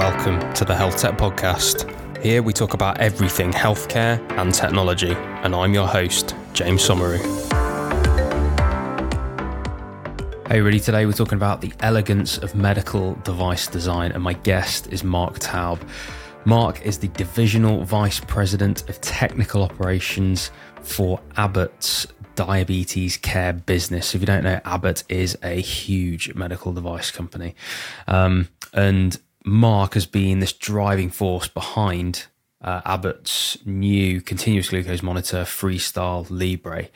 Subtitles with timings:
[0.00, 1.84] Welcome to the Health Tech Podcast.
[2.22, 7.18] Here we talk about everything healthcare and technology, and I'm your host, James Somauroo.
[10.48, 14.86] Hey, everybody, today we're talking about the elegance of medical device design, and my guest
[14.86, 15.78] is Mark Taub.
[16.46, 22.06] Mark is the Divisional Vice President of Technical Operations for Abbott's
[22.36, 24.14] diabetes care business.
[24.14, 27.54] If you don't know, Abbott is a huge medical device company.
[28.08, 32.26] Um, and Mark has been this driving force behind
[32.62, 36.88] uh, Abbott's new continuous glucose monitor, Freestyle Libre.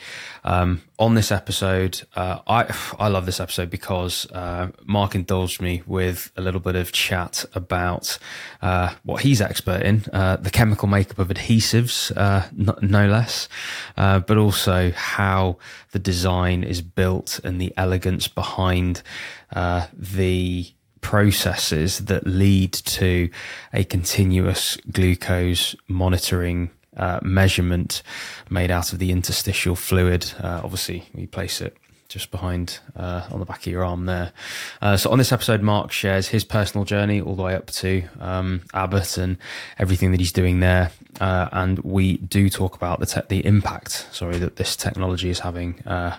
[0.44, 2.66] Um, on this episode, uh, I
[2.98, 7.46] I love this episode because uh, Mark indulged me with a little bit of chat
[7.54, 8.18] about
[8.60, 13.48] uh, what he's expert in, uh, the chemical makeup of adhesives, uh, no, no, less,
[13.96, 15.56] but also how
[15.92, 19.02] the design is built and the elegance behind
[19.50, 20.73] the
[21.04, 23.28] processes that lead to
[23.74, 28.02] a continuous glucose monitoring uh, measurement
[28.48, 30.32] made out of the interstitial fluid.
[30.42, 31.76] Uh, obviously, we place it
[32.08, 34.32] just behind uh, on the back of your arm there.
[34.80, 38.04] Uh, so on this episode, Mark shares his personal journey all the way up to
[38.18, 39.36] um, Abbott and
[39.78, 40.90] everything that he's doing there.
[41.20, 45.40] Uh, and we do talk about the te- the impact, sorry, that this technology is
[45.40, 46.16] having uh,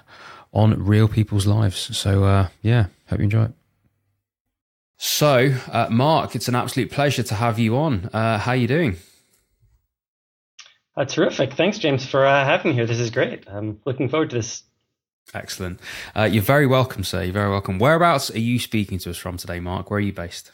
[0.53, 1.97] on real people's lives.
[1.97, 3.53] So yeah, hope you enjoy it.
[4.97, 8.09] So, uh, Mark, it's an absolute pleasure to have you on.
[8.13, 8.97] Uh, how are you doing?
[10.95, 11.53] Uh, terrific.
[11.53, 12.85] Thanks, James, for uh, having me here.
[12.85, 13.47] This is great.
[13.47, 14.63] I'm looking forward to this.
[15.33, 15.79] Excellent.
[16.15, 17.23] Uh, you're very welcome, sir.
[17.23, 17.79] You're very welcome.
[17.79, 19.91] Whereabouts are you speaking to us from today, Mark?
[19.91, 20.51] Where are you based?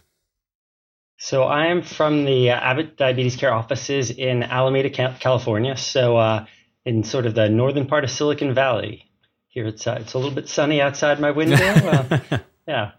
[1.17, 5.77] So, I am from the uh, Abbott Diabetes Care offices in Alameda, California.
[5.77, 6.45] So,
[6.85, 9.05] in sort of the northern part of Silicon Valley.
[9.49, 11.57] Here, it's it's a little bit sunny outside my window.
[12.67, 12.91] yeah.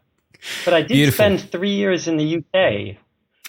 [0.64, 1.16] But I did Beautiful.
[1.16, 2.96] spend three years in the UK.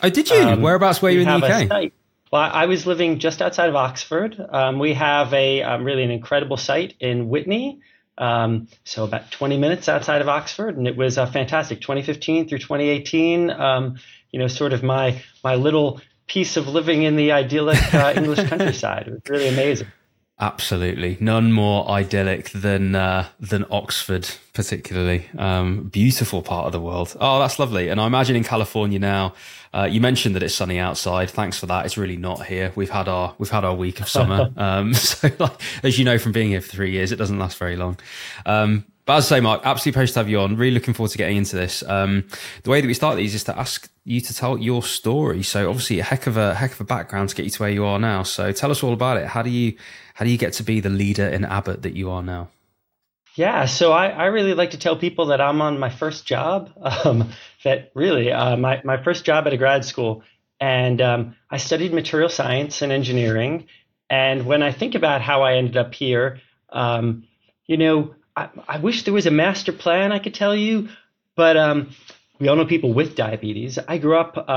[0.01, 0.37] Oh, did you?
[0.37, 1.91] Um, Whereabouts were you in the UK?
[2.31, 4.43] Well, I was living just outside of Oxford.
[4.49, 7.79] Um, we have a um, really an incredible site in Witney,
[8.17, 11.81] um, so about 20 minutes outside of Oxford, and it was uh, fantastic.
[11.81, 13.99] 2015 through 2018, um,
[14.31, 18.49] you know, sort of my my little piece of living in the idyllic uh, English
[18.49, 19.07] countryside.
[19.07, 19.87] It was really amazing.
[20.39, 25.29] Absolutely, none more idyllic than uh, than Oxford, particularly.
[25.37, 27.15] Um, beautiful part of the world.
[27.19, 27.89] Oh, that's lovely.
[27.89, 29.35] And I imagine in California now.
[29.75, 31.29] Uh, you mentioned that it's sunny outside.
[31.29, 31.85] Thanks for that.
[31.85, 32.71] It's really not here.
[32.75, 34.51] We've had our we've had our week of summer.
[34.57, 37.57] Um, so, like, as you know from being here for three years, it doesn't last
[37.57, 37.97] very long.
[38.45, 40.55] Um, but as I say, Mark, absolutely pleasure to have you on.
[40.55, 41.83] Really looking forward to getting into this.
[41.83, 42.25] Um,
[42.63, 45.43] the way that we start these is to ask you to tell your story.
[45.43, 47.71] So obviously a heck of a heck of a background to get you to where
[47.71, 48.23] you are now.
[48.23, 49.27] So tell us all about it.
[49.27, 49.75] How do you
[50.13, 52.49] how do you get to be the leader in Abbott that you are now?
[53.35, 56.71] Yeah, so I, I really like to tell people that I'm on my first job.
[57.05, 57.31] Um,
[57.63, 60.23] that really uh, my my first job at a grad school,
[60.59, 63.67] and um, I studied material science and engineering.
[64.09, 67.23] And when I think about how I ended up here, um,
[67.65, 70.89] you know, I, I, wish there was a master plan I could tell you,
[71.35, 71.91] but um,
[72.39, 73.79] we all know people with diabetes.
[73.79, 74.49] I grew up.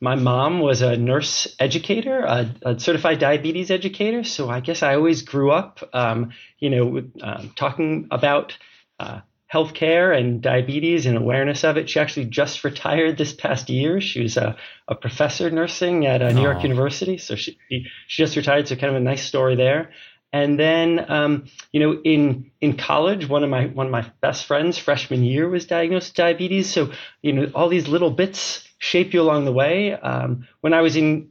[0.00, 4.22] My mom was a nurse educator, a, a, certified diabetes educator.
[4.22, 8.56] So I guess I always grew up, um, you know, um, talking about
[9.00, 9.20] uh,
[9.52, 11.90] healthcare and diabetes and awareness of it.
[11.90, 14.00] She actually just retired this past year.
[14.00, 14.56] She was a,
[14.86, 17.18] a professor nursing at uh, New York University.
[17.18, 17.86] So she, she
[18.22, 18.68] just retired.
[18.68, 19.90] So kind of a nice story there.
[20.32, 24.44] And then, um, you know, in in college, one of my one of my best
[24.44, 26.70] friends, freshman year, was diagnosed with diabetes.
[26.70, 26.92] So,
[27.22, 29.92] you know, all these little bits shape you along the way.
[29.92, 31.30] Um, when I was in,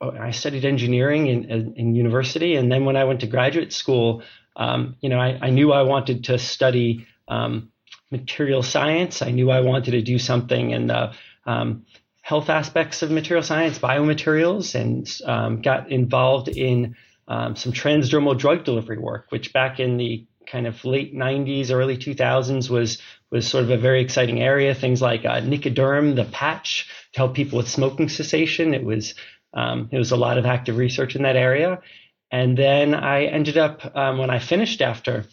[0.00, 4.22] I studied engineering in, in university, and then when I went to graduate school,
[4.56, 7.70] um, you know, I, I, knew I wanted to study um,
[8.10, 9.22] material science.
[9.22, 11.12] I knew I wanted to do something in the
[11.46, 11.86] um,
[12.22, 16.96] health aspects of material science, biomaterials, and um, got involved in
[17.28, 21.96] um, some transdermal drug delivery work, which back in the kind of late 90s, early
[21.96, 22.98] 2000s was
[23.30, 24.74] was sort of a very exciting area.
[24.74, 28.74] Things like uh, Nicoderm, the patch to help people with smoking cessation.
[28.74, 29.14] It was
[29.54, 31.80] um, it was a lot of active research in that area.
[32.30, 35.26] And then I ended up um, when I finished after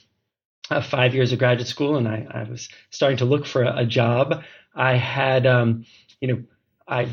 [0.70, 3.80] uh, five years of graduate school, and I, I was starting to look for a,
[3.80, 4.44] a job.
[4.76, 5.86] I had um,
[6.22, 6.44] you know
[6.88, 7.10] I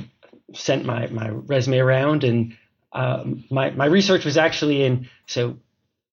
[0.55, 2.57] sent my my resume around and
[2.95, 5.59] um, my, my research was actually in so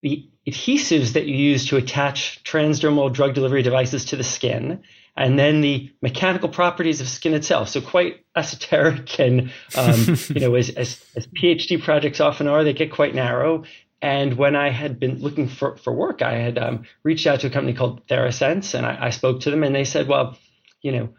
[0.01, 4.81] the adhesives that you use to attach transdermal drug delivery devices to the skin,
[5.15, 7.69] and then the mechanical properties of skin itself.
[7.69, 12.73] So quite esoteric, and um, you know, as, as, as PhD projects often are, they
[12.73, 13.63] get quite narrow.
[14.01, 17.47] And when I had been looking for, for work, I had um, reached out to
[17.47, 20.37] a company called TheraSense, and I, I spoke to them, and they said, "Well,
[20.81, 21.09] you know,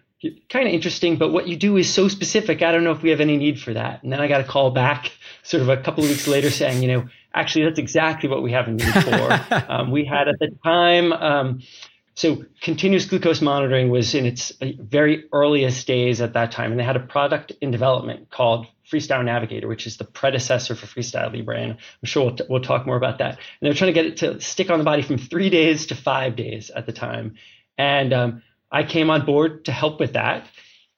[0.49, 2.63] kind of interesting, but what you do is so specific.
[2.63, 4.03] I don't know if we have any need for that.
[4.03, 6.83] And then I got a call back sort of a couple of weeks later saying,
[6.83, 9.65] you know, actually, that's exactly what we have a need for.
[9.69, 11.61] um, we had at the time, um,
[12.15, 16.79] so continuous glucose monitoring was in its uh, very earliest days at that time, and
[16.79, 21.33] they had a product in development called Freestyle Navigator, which is the predecessor for Freestyle
[21.33, 23.31] Libre, and I'm sure we'll, t- we'll talk more about that.
[23.31, 25.95] And they're trying to get it to stick on the body from three days to
[25.95, 27.37] five days at the time,
[27.79, 30.47] and um, I came on board to help with that,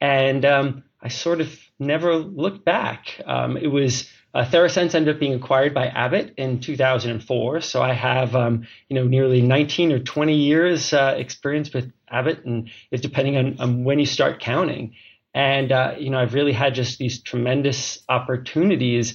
[0.00, 3.20] and um, I sort of never looked back.
[3.24, 7.60] Um, it was uh, TheraSense ended up being acquired by Abbott in 2004.
[7.60, 12.44] So I have, um, you know, nearly 19 or 20 years uh, experience with Abbott,
[12.44, 14.96] and it's depending on, on when you start counting.
[15.34, 19.14] And uh, you know, I've really had just these tremendous opportunities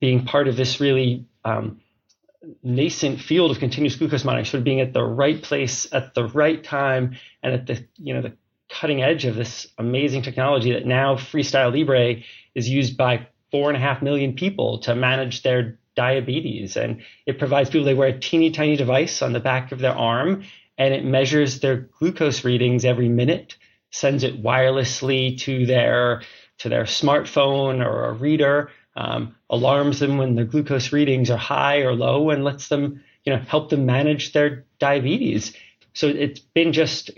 [0.00, 1.80] being part of this really um,
[2.62, 6.26] nascent field of continuous glucose monitoring, sort of being at the right place at the
[6.26, 8.32] right time and at the you know the
[8.68, 12.22] cutting edge of this amazing technology that now Freestyle Libre
[12.54, 16.76] is used by four and a half million people to manage their diabetes.
[16.76, 19.94] And it provides people, they wear a teeny tiny device on the back of their
[19.94, 20.42] arm
[20.76, 23.56] and it measures their glucose readings every minute,
[23.92, 26.22] sends it wirelessly to their
[26.58, 31.82] to their smartphone or a reader, um, alarms them when their glucose readings are high
[31.82, 35.54] or low, and lets them, you know, help them manage their diabetes.
[35.92, 37.12] So it's been just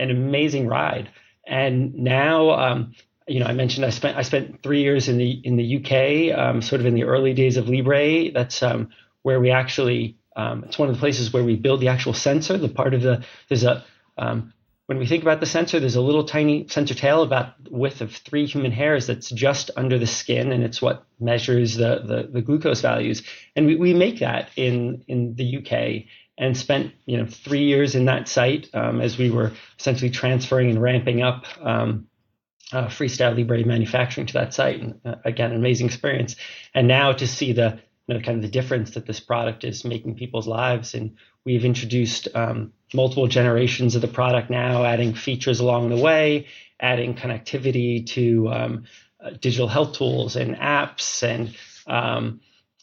[0.00, 1.10] an amazing ride.
[1.46, 2.94] And now, um,
[3.30, 6.36] you know, I mentioned I spent I spent three years in the in the UK,
[6.36, 8.32] um, sort of in the early days of Libre.
[8.32, 8.88] That's um,
[9.22, 12.58] where we actually um, it's one of the places where we build the actual sensor.
[12.58, 13.84] The part of the there's a
[14.18, 14.52] um,
[14.86, 18.12] when we think about the sensor, there's a little tiny sensor tail about width of
[18.12, 22.42] three human hairs that's just under the skin, and it's what measures the the, the
[22.42, 23.22] glucose values.
[23.54, 26.06] And we, we make that in in the UK
[26.36, 30.70] and spent you know three years in that site um, as we were essentially transferring
[30.70, 32.08] and ramping up um,
[32.72, 34.80] uh, Freestyle Libre manufacturing to that site.
[34.80, 36.36] And uh, again, an amazing experience.
[36.74, 39.84] And now to see the you know, kind of the difference that this product is
[39.84, 40.94] making people's lives.
[40.94, 46.46] And we've introduced um, multiple generations of the product now, adding features along the way,
[46.80, 48.84] adding connectivity to um,
[49.24, 51.54] uh, digital health tools and apps and
[51.86, 52.40] um,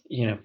[0.08, 0.38] you know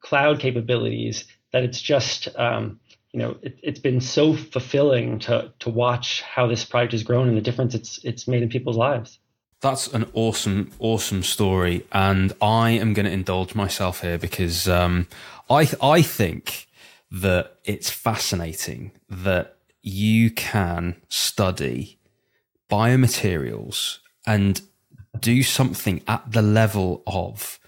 [0.00, 1.26] cloud capabilities.
[1.52, 2.80] That it's just um,
[3.12, 7.28] you know, it, has been so fulfilling to to watch how this project has grown
[7.28, 9.18] and the difference it's it's made in people's lives.
[9.60, 15.06] That's an awesome, awesome story, and I am going to indulge myself here because um,
[15.48, 16.66] I I think
[17.10, 21.98] that it's fascinating that you can study
[22.70, 24.62] biomaterials and
[25.20, 27.58] do something at the level of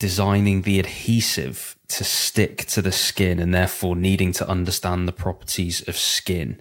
[0.00, 5.86] designing the adhesive to stick to the skin and therefore needing to understand the properties
[5.86, 6.60] of skin.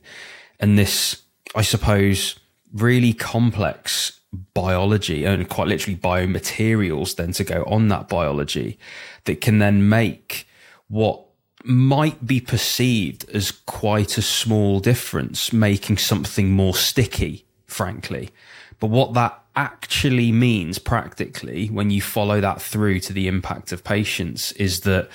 [0.59, 1.23] And this,
[1.55, 2.37] I suppose,
[2.73, 4.19] really complex
[4.53, 8.77] biology and quite literally biomaterials then to go on that biology
[9.23, 10.45] that can then make
[10.87, 11.25] what
[11.63, 18.31] might be perceived as quite a small difference, making something more sticky, frankly.
[18.79, 23.83] But what that actually means practically when you follow that through to the impact of
[23.83, 25.09] patients is that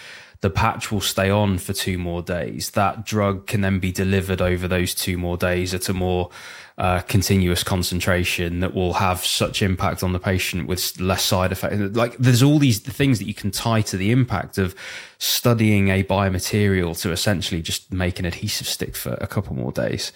[0.45, 2.69] the patch will stay on for two more days.
[2.73, 6.29] That drug can then be delivered over those two more days at a more
[6.77, 11.97] uh, continuous concentration that will have such impact on the patient with less side effects.
[11.97, 14.75] Like there's all these things that you can tie to the impact of
[15.17, 20.13] studying a biomaterial to essentially just make an adhesive stick for a couple more days.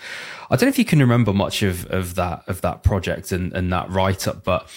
[0.51, 3.51] I don't know if you can remember much of, of that of that project and,
[3.55, 4.69] and that write up, but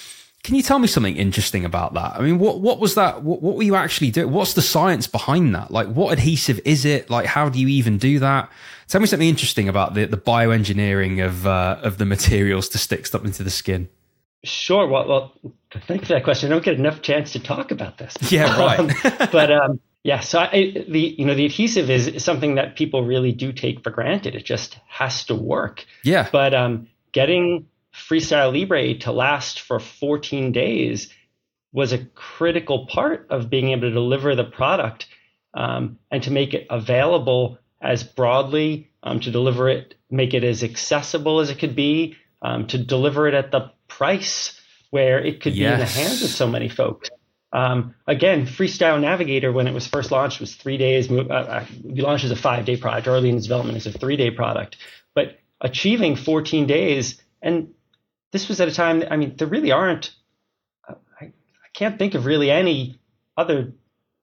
[0.44, 2.16] can you tell me something interesting about that?
[2.16, 3.22] I mean, what what was that?
[3.24, 4.32] What, what were you actually doing?
[4.32, 5.70] What's the science behind that?
[5.70, 7.10] Like, what adhesive is it?
[7.10, 8.52] Like, how do you even do that?
[8.88, 13.06] Tell me something interesting about the the bioengineering of uh, of the materials to stick
[13.06, 13.88] stuff into the skin.
[14.44, 14.88] Sure.
[14.88, 15.54] Well, well,
[15.88, 16.52] thanks for that question.
[16.52, 18.18] I don't get enough chance to talk about this.
[18.32, 18.80] Yeah, right.
[18.80, 18.90] um,
[19.32, 23.32] but um, yeah, so I, the you know the adhesive is something that people really
[23.32, 24.34] do take for granted.
[24.34, 25.86] It just has to work.
[26.04, 26.28] Yeah.
[26.32, 31.14] But um, getting Freestyle Libre to last for 14 days
[31.74, 35.08] was a critical part of being able to deliver the product
[35.54, 40.64] um, and to make it available as broadly, um, to deliver it, make it as
[40.64, 44.60] accessible as it could be, um, to deliver it at the price
[44.92, 45.70] where it could yes.
[45.70, 47.10] be in the hands of so many folks.
[47.54, 51.12] Um, again, Freestyle Navigator, when it was first launched, was three days.
[51.12, 53.08] Uh, uh, we launched as a five day product.
[53.08, 54.78] Early in its development, as a three day product.
[55.14, 57.74] But achieving 14 days, and
[58.32, 60.12] this was at a time, I mean, there really aren't,
[60.88, 61.32] I, I
[61.74, 63.00] can't think of really any
[63.38, 63.74] other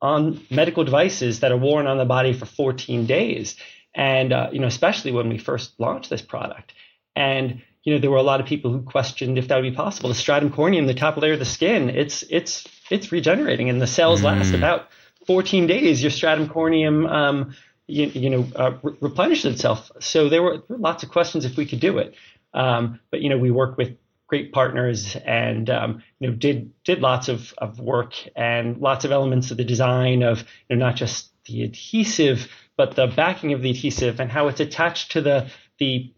[0.01, 3.57] on medical devices that are worn on the body for 14 days.
[3.95, 6.73] And, uh, you know, especially when we first launched this product.
[7.17, 9.75] And, you know, there were a lot of people who questioned if that would be
[9.75, 10.09] possible.
[10.11, 13.87] The stratum corneum, the top layer of the skin, it's it's it's regenerating, and the
[13.87, 14.25] cells mm.
[14.25, 14.89] last about
[15.27, 16.03] 14 days.
[16.03, 19.91] Your stratum corneum, um, you, you, know, uh, re- replenishes itself.
[20.01, 22.15] So there were, lots of questions if we could do it.
[22.55, 23.97] Um, but you know, we work with
[24.29, 29.11] great partners and um, you know did did lots of, of work and lots of
[29.11, 33.63] elements of the design of you know not just the adhesive but the backing of
[33.63, 36.13] the adhesive and how it's attached to the the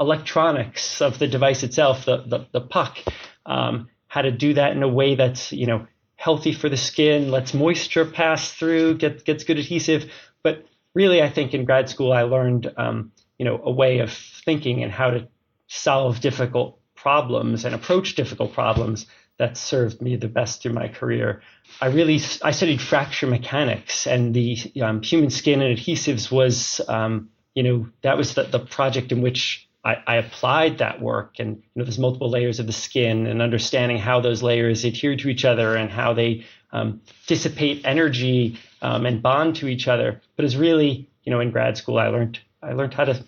[0.00, 2.98] electronics of the device itself the the, the puck.
[3.44, 7.30] Um, how to do that in a way that's you know healthy for the skin
[7.30, 10.10] lets moisture pass through get, gets good adhesive.
[10.42, 14.12] But really i think in grad school i learned um, you know a way of
[14.12, 15.28] thinking and how to
[15.68, 19.06] solve difficult problems and approach difficult problems
[19.38, 21.42] that served me the best through my career.
[21.80, 27.30] I really I studied fracture mechanics, and the um, human skin and adhesives was um,
[27.54, 31.36] you know that was the, the project in which I, I, applied that work.
[31.38, 35.16] And you know there's multiple layers of the skin, and understanding how those layers adhere
[35.16, 40.20] to each other and how they um, dissipate energy um, and bond to each other.
[40.34, 43.24] But it's really you know in grad school I learned I learned how to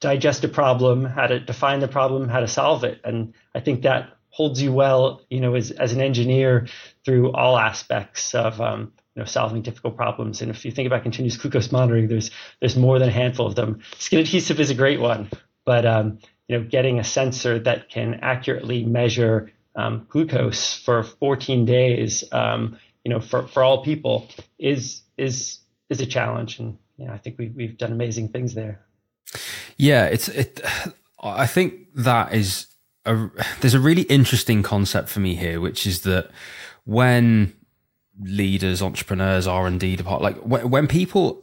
[0.00, 3.00] digest a problem, how to define the problem, how to solve it.
[3.04, 6.66] And I think that holds you well, you know, as, as an engineer
[7.04, 10.42] through all aspects of, um, you know, solving difficult problems.
[10.42, 13.54] And if you think about continuous glucose monitoring, there's there's more than a handful of
[13.54, 13.80] them.
[13.98, 15.30] Skin adhesive is a great one,
[15.64, 21.64] but um, you know, getting a sensor that can accurately measure um, glucose for 14
[21.64, 26.58] days, um, you know, for, for all people is is is a challenge.
[26.58, 28.84] And you know, I think we've we've done amazing things there.
[29.76, 30.60] Yeah, it's it.
[31.22, 32.66] I think that is
[33.04, 33.28] a,
[33.60, 36.30] there's a really interesting concept for me here, which is that
[36.84, 37.54] when
[38.20, 41.42] leaders, entrepreneurs, R and D department, like when, when people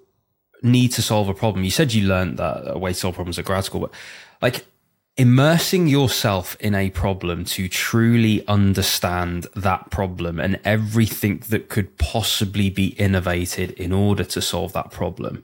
[0.61, 3.39] need to solve a problem, you said you learned that a way to solve problems
[3.39, 3.93] at grad school, but
[4.41, 4.65] like
[5.15, 12.69] immersing yourself in a problem to truly understand that problem and everything that could possibly
[12.69, 15.43] be innovated in order to solve that problem,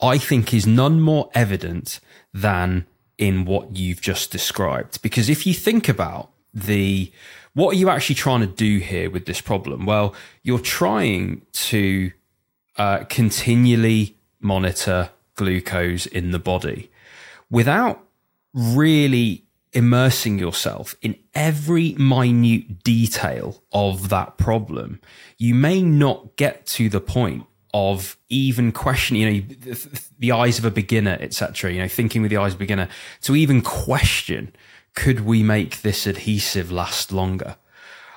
[0.00, 2.00] I think is none more evident
[2.32, 2.86] than
[3.18, 5.02] in what you've just described.
[5.02, 7.12] Because if you think about the,
[7.52, 9.84] what are you actually trying to do here with this problem?
[9.84, 12.10] Well, you're trying to
[12.78, 16.90] uh, continually monitor glucose in the body
[17.50, 18.02] without
[18.54, 25.00] really immersing yourself in every minute detail of that problem,
[25.38, 30.58] you may not get to the point of even questioning, you know, the, the eyes
[30.58, 31.72] of a beginner, etc.
[31.72, 32.88] You know, thinking with the eyes of a beginner
[33.22, 34.52] to even question,
[34.94, 37.56] could we make this adhesive last longer?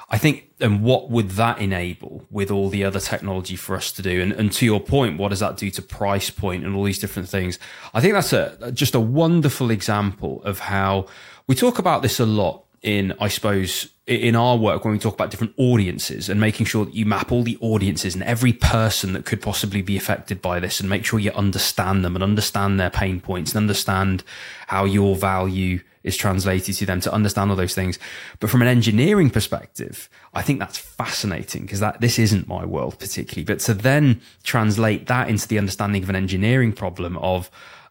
[0.10, 4.02] I think, and what would that enable with all the other technology for us to
[4.02, 4.22] do?
[4.22, 7.00] And, and to your point, what does that do to price point and all these
[7.00, 7.58] different things?
[7.94, 11.08] I think that's a just a wonderful example of how
[11.48, 15.14] we talk about this a lot in, I suppose, in our work when we talk
[15.14, 19.14] about different audiences and making sure that you map all the audiences and every person
[19.14, 22.80] that could possibly be affected by this and make sure you understand them and understand
[22.80, 24.24] their pain points and understand
[24.68, 27.98] how your value is translated to them to understand all those things.
[28.40, 33.00] But from an engineering perspective, I think that's fascinating because that this isn't my world
[33.00, 33.46] particularly.
[33.46, 37.50] But to then translate that into the understanding of an engineering problem of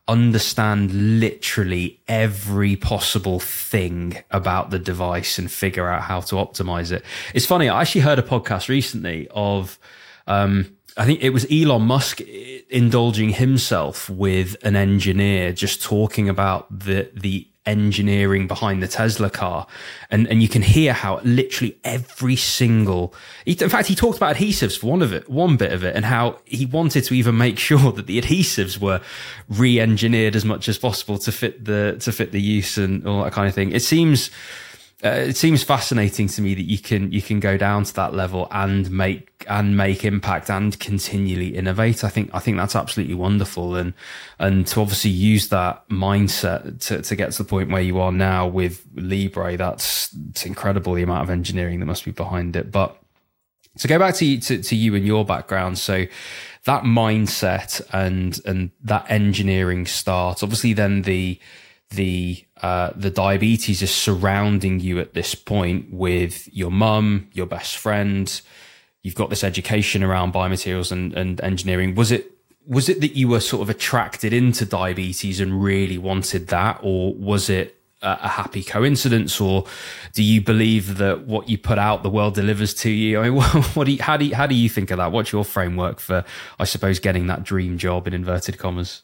[0.08, 7.04] understand literally every possible thing about the device and figure out how to optimize it.
[7.34, 7.68] It's funny.
[7.68, 9.78] I actually heard a podcast recently of,
[10.26, 16.66] um, I think it was Elon Musk indulging himself with an engineer just talking about
[16.76, 19.66] the, the engineering behind the Tesla car.
[20.10, 23.14] And, and you can hear how literally every single,
[23.46, 26.04] in fact, he talked about adhesives for one of it, one bit of it, and
[26.04, 29.00] how he wanted to even make sure that the adhesives were
[29.48, 33.32] re-engineered as much as possible to fit the, to fit the use and all that
[33.32, 33.72] kind of thing.
[33.72, 34.30] It seems,
[35.04, 38.14] uh, it seems fascinating to me that you can you can go down to that
[38.14, 42.04] level and make and make impact and continually innovate.
[42.04, 43.94] I think I think that's absolutely wonderful, and
[44.38, 48.12] and to obviously use that mindset to, to get to the point where you are
[48.12, 52.70] now with Libre, that's it's incredible the amount of engineering that must be behind it.
[52.70, 52.96] But
[53.78, 56.06] to go back to to, to you and your background, so
[56.64, 61.40] that mindset and and that engineering start, obviously, then the
[61.92, 67.76] the uh, the diabetes is surrounding you at this point with your mum, your best
[67.76, 68.40] friend.
[69.02, 71.94] You've got this education around biomaterials and, and engineering.
[71.94, 72.30] Was it
[72.66, 77.12] was it that you were sort of attracted into diabetes and really wanted that, or
[77.14, 79.64] was it a, happy coincidence, or
[80.12, 83.20] do you believe that what you put out, the world delivers to you?
[83.20, 83.42] I mean,
[83.74, 85.12] what, do you, how do you, how do you think of that?
[85.12, 86.24] What's your framework for,
[86.58, 89.02] I suppose, getting that dream job in inverted commas?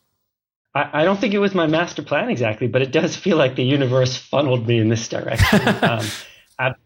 [0.79, 3.57] I, I, don't think it was my master plan exactly, but it does feel like
[3.57, 5.61] the universe funneled me in this direction.
[5.83, 6.07] um,
[6.59, 6.77] ab-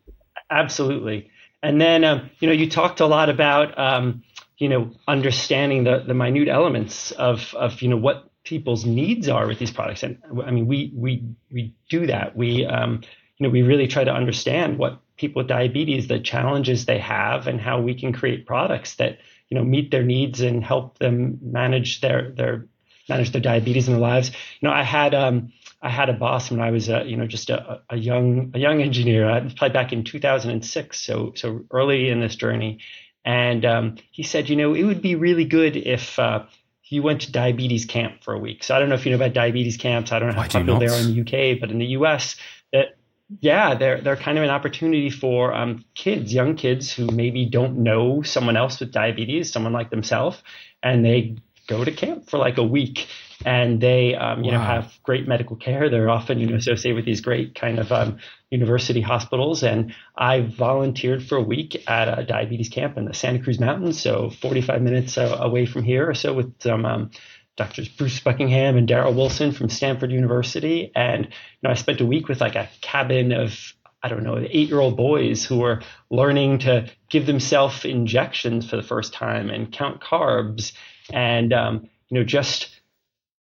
[0.50, 1.30] absolutely.
[1.62, 4.22] And then, um, you know, you talked a lot about, um,
[4.58, 9.46] you know, understanding the, the minute elements of, of, you know, what people's needs are
[9.46, 10.02] with these products.
[10.02, 12.36] And I mean, we, we, we do that.
[12.36, 13.02] We, um,
[13.38, 17.46] you know, we really try to understand what people with diabetes, the challenges they have
[17.46, 19.18] and how we can create products that,
[19.50, 22.66] you know, meet their needs and help them manage their, their,
[23.08, 24.30] manage their diabetes in their lives.
[24.60, 27.26] You know, I had, um, I had a boss when I was, uh, you know,
[27.26, 29.28] just a, a young, a young engineer.
[29.28, 32.78] I probably back in 2006, so so early in this journey,
[33.24, 36.44] and um, he said, you know, it would be really good if uh,
[36.84, 38.62] you went to diabetes camp for a week.
[38.62, 40.12] So I don't know if you know about diabetes camps.
[40.12, 42.36] I don't know how popular they are in the UK, but in the US,
[42.72, 42.96] that
[43.40, 47.78] yeah, they're they're kind of an opportunity for um, kids, young kids who maybe don't
[47.78, 50.42] know someone else with diabetes, someone like themselves,
[50.82, 53.06] and they go to camp for like a week
[53.44, 54.58] and they um, you wow.
[54.58, 57.90] know have great medical care they're often you know associated with these great kind of
[57.92, 58.18] um,
[58.50, 63.42] university hospitals and i volunteered for a week at a diabetes camp in the santa
[63.42, 67.10] cruz mountains so 45 minutes uh, away from here or so with some um,
[67.56, 71.30] doctors bruce buckingham and darrell wilson from stanford university and you
[71.62, 74.80] know i spent a week with like a cabin of I don't know, eight year
[74.80, 80.00] old boys who were learning to give themselves injections for the first time and count
[80.00, 80.72] carbs
[81.12, 82.68] and, um, you know, just,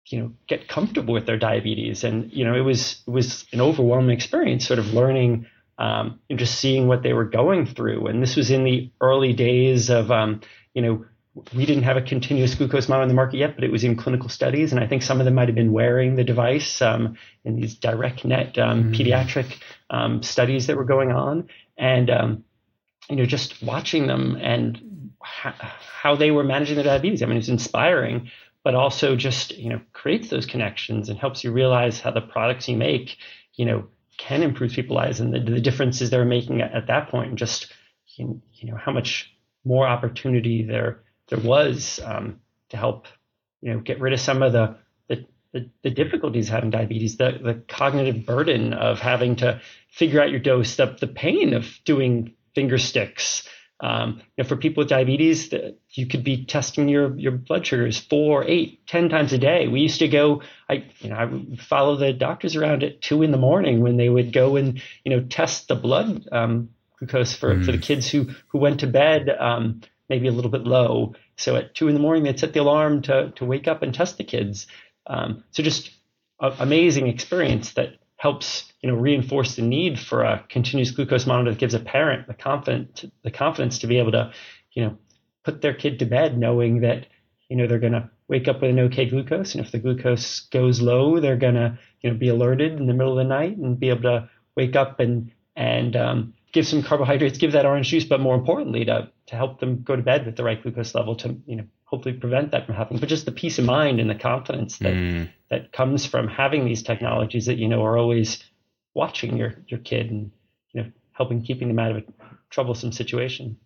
[0.08, 2.04] you know, get comfortable with their diabetes.
[2.04, 5.46] And, you know, it was, it was an overwhelming experience sort of learning,
[5.78, 8.08] um, and just seeing what they were going through.
[8.08, 10.42] And this was in the early days of, um,
[10.74, 11.06] you know,
[11.54, 13.96] we didn't have a continuous glucose monitor on the market yet, but it was in
[13.96, 17.18] clinical studies, and I think some of them might have been wearing the device um,
[17.44, 18.94] in these DirecNet um, mm-hmm.
[18.94, 19.58] pediatric
[19.90, 21.48] um, studies that were going on,
[21.78, 22.44] and um,
[23.10, 24.80] you know just watching them and
[25.22, 27.22] how they were managing their diabetes.
[27.22, 28.30] I mean, it's inspiring,
[28.64, 32.68] but also just you know creates those connections and helps you realize how the products
[32.68, 33.18] you make,
[33.56, 37.10] you know, can improve people's lives and the, the differences they're making at, at that
[37.10, 37.72] point, and just
[38.16, 39.34] you know how much
[39.64, 42.40] more opportunity there there was um,
[42.70, 43.08] to help
[43.62, 44.76] you know get rid of some of the
[45.08, 50.32] the, the, the difficulties having diabetes, the the cognitive burden of having to figure out
[50.32, 53.48] your dose, the the pain of doing finger sticks.
[53.80, 57.66] Um, you know, for people with diabetes, the, you could be testing your your blood
[57.66, 59.68] sugars four, eight, ten times a day.
[59.68, 60.42] We used to go.
[60.68, 63.98] I you know I would follow the doctors around at two in the morning when
[63.98, 67.66] they would go and you know test the blood um, glucose for, mm.
[67.66, 69.30] for the kids who who went to bed.
[69.30, 71.14] Um, maybe a little bit low.
[71.36, 73.94] So at two in the morning, they'd set the alarm to, to wake up and
[73.94, 74.68] test the kids.
[75.06, 75.92] Um, so just
[76.40, 81.52] an amazing experience that helps you know reinforce the need for a continuous glucose monitor
[81.52, 84.32] that gives a parent the confidence the confidence to be able to
[84.74, 84.98] you know
[85.44, 87.08] put their kid to bed knowing that
[87.50, 89.56] you know they're going to wake up with an okay glucose.
[89.56, 92.94] And if the glucose goes low they're going to you know be alerted in the
[92.94, 96.84] middle of the night and be able to wake up and and um, give some
[96.84, 100.26] carbohydrates, give that orange juice, but more importantly, to to help them go to bed
[100.26, 103.00] with the right glucose level to you know hopefully prevent that from happening.
[103.00, 105.30] But just the peace of mind and the confidence that mm.
[105.50, 108.44] that comes from having these technologies that you know are always
[108.94, 110.32] watching your your kid and
[110.74, 112.04] you know helping keeping them out of a
[112.50, 113.58] troublesome situation.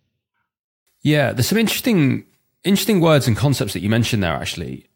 [1.02, 2.24] Yeah, there's some interesting
[2.64, 4.32] interesting words and concepts that you mentioned there.
[4.32, 4.88] Actually,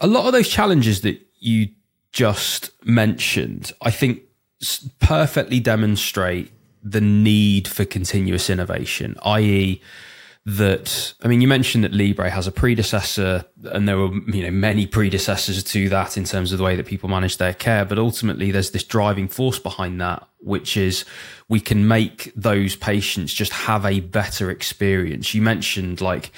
[0.00, 1.68] a lot of those challenges that you
[2.12, 4.22] just mentioned, I think,
[5.00, 6.52] perfectly demonstrate
[6.84, 9.80] the need for continuous innovation, i.e.,
[10.44, 14.50] that I mean, you mentioned that Libre has a predecessor, and there were you know
[14.50, 17.84] many predecessors to that in terms of the way that people manage their care.
[17.84, 21.04] But ultimately, there's this driving force behind that, which is
[21.48, 25.32] we can make those patients just have a better experience.
[25.32, 26.32] You mentioned like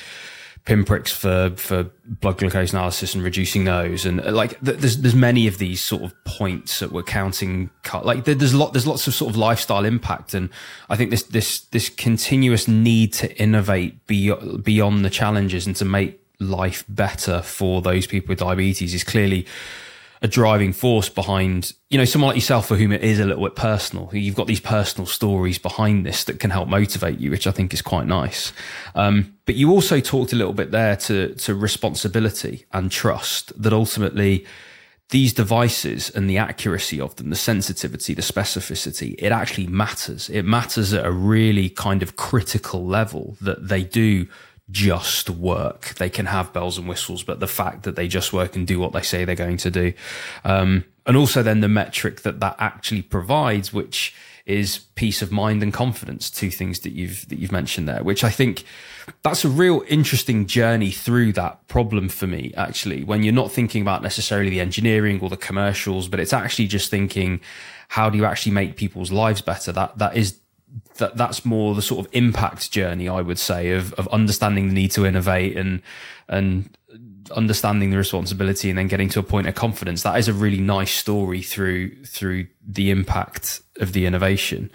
[0.65, 4.07] pinpricks for for blood glucose analysis and reducing those.
[4.07, 7.71] And uh, like there's there's many of these sort of points that we're counting
[8.03, 10.35] like there's a lot there's lots of sort of lifestyle impact.
[10.35, 10.49] And
[10.89, 15.85] i think this this this continuous need to innovate beyond beyond the challenges and to
[15.85, 19.47] make life better for those people with diabetes is clearly
[20.25, 23.45] a driving force behind, you know, someone like yourself for whom it is a little
[23.45, 24.09] bit personal.
[24.11, 27.75] You've got these personal stories behind this that can help motivate you, which I think
[27.75, 28.51] is quite nice.
[28.95, 33.75] Um, but you also talked a little bit there to, to responsibility and trust that
[33.75, 34.47] ultimately
[35.11, 40.31] these devices and the accuracy of them, the sensitivity, the specificity, it actually matters.
[40.31, 44.27] It matters at a really kind of critical level that they do
[44.71, 45.95] just work.
[45.97, 48.79] They can have bells and whistles, but the fact that they just work and do
[48.79, 49.93] what they say they're going to do.
[50.45, 54.15] Um, and also then the metric that that actually provides, which
[54.47, 56.31] is peace of mind and confidence.
[56.31, 58.65] Two things that you've that you've mentioned there, which I think
[59.23, 62.53] that's a real interesting journey through that problem for me.
[62.57, 66.67] Actually, when you're not thinking about necessarily the engineering or the commercials, but it's actually
[66.67, 67.41] just thinking,
[67.89, 69.73] how do you actually make people's lives better?
[69.73, 70.39] That that is
[70.99, 74.75] that that's more the sort of impact journey, I would say, of of understanding the
[74.75, 75.83] need to innovate and
[76.29, 76.77] and
[77.31, 80.03] understanding the responsibility and then getting to a point of confidence.
[80.03, 84.71] That is a really nice story through through the impact of the innovation.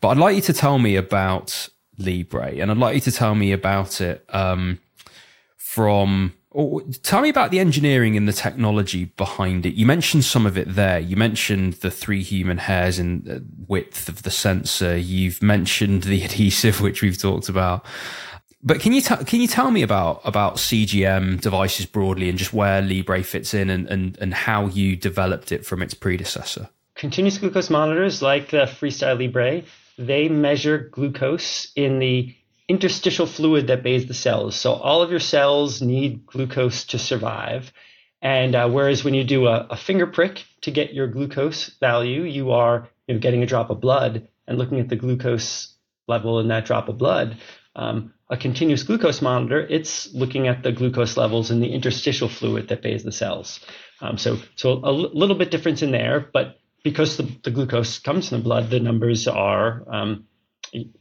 [0.00, 1.68] But I'd like you to tell me about
[1.98, 4.78] Libre, and I'd like you to tell me about it um,
[5.56, 9.74] from or tell me about the engineering and the technology behind it.
[9.74, 10.98] You mentioned some of it there.
[10.98, 14.96] You mentioned the three human hairs and width of the sensor.
[14.96, 17.84] You've mentioned the adhesive, which we've talked about.
[18.62, 22.52] But can you t- can you tell me about about CGM devices broadly and just
[22.52, 26.68] where Libre fits in and, and, and how you developed it from its predecessor?
[26.96, 29.62] Continuous glucose monitors like the Freestyle Libre,
[29.96, 32.34] they measure glucose in the
[32.68, 34.54] interstitial fluid that bathes the cells.
[34.54, 37.72] So all of your cells need glucose to survive.
[38.20, 42.22] And uh, whereas when you do a, a, finger prick to get your glucose value,
[42.22, 45.74] you are you know, getting a drop of blood and looking at the glucose
[46.08, 47.38] level in that drop of blood.
[47.76, 52.68] Um, a continuous glucose monitor, it's looking at the glucose levels in the interstitial fluid
[52.68, 53.60] that bathes the cells.
[54.00, 57.98] Um, so, so a l- little bit difference in there, but because the, the glucose
[57.98, 60.26] comes in the blood, the numbers are um,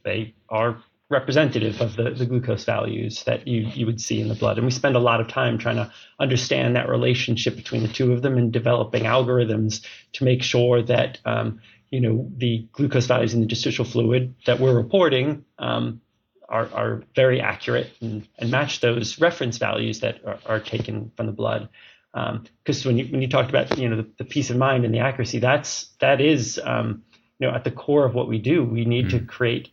[0.04, 4.36] they are representative of the, the glucose values that you, you would see in the
[4.36, 4.58] blood.
[4.58, 8.12] And we spend a lot of time trying to understand that relationship between the two
[8.12, 13.34] of them and developing algorithms to make sure that, um, you know, the glucose values
[13.34, 16.02] in the interstitial fluid that we're reporting um,
[16.50, 21.26] are, are very accurate and, and match those reference values that are, are taken from
[21.26, 21.70] the blood.
[22.14, 24.86] Because um, when you when you talked about you know the, the, peace of mind
[24.86, 27.04] and the accuracy, that's that is um,
[27.38, 28.64] you know at the core of what we do.
[28.64, 29.12] We need mm.
[29.12, 29.70] to create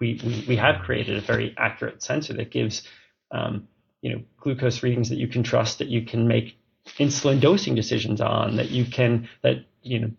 [0.00, 2.82] we, we, we have created a very accurate sensor that gives
[3.30, 3.68] um,
[4.02, 6.58] you know glucose readings that you can trust, that you can make
[6.98, 10.10] insulin dosing decisions on, that you can that you know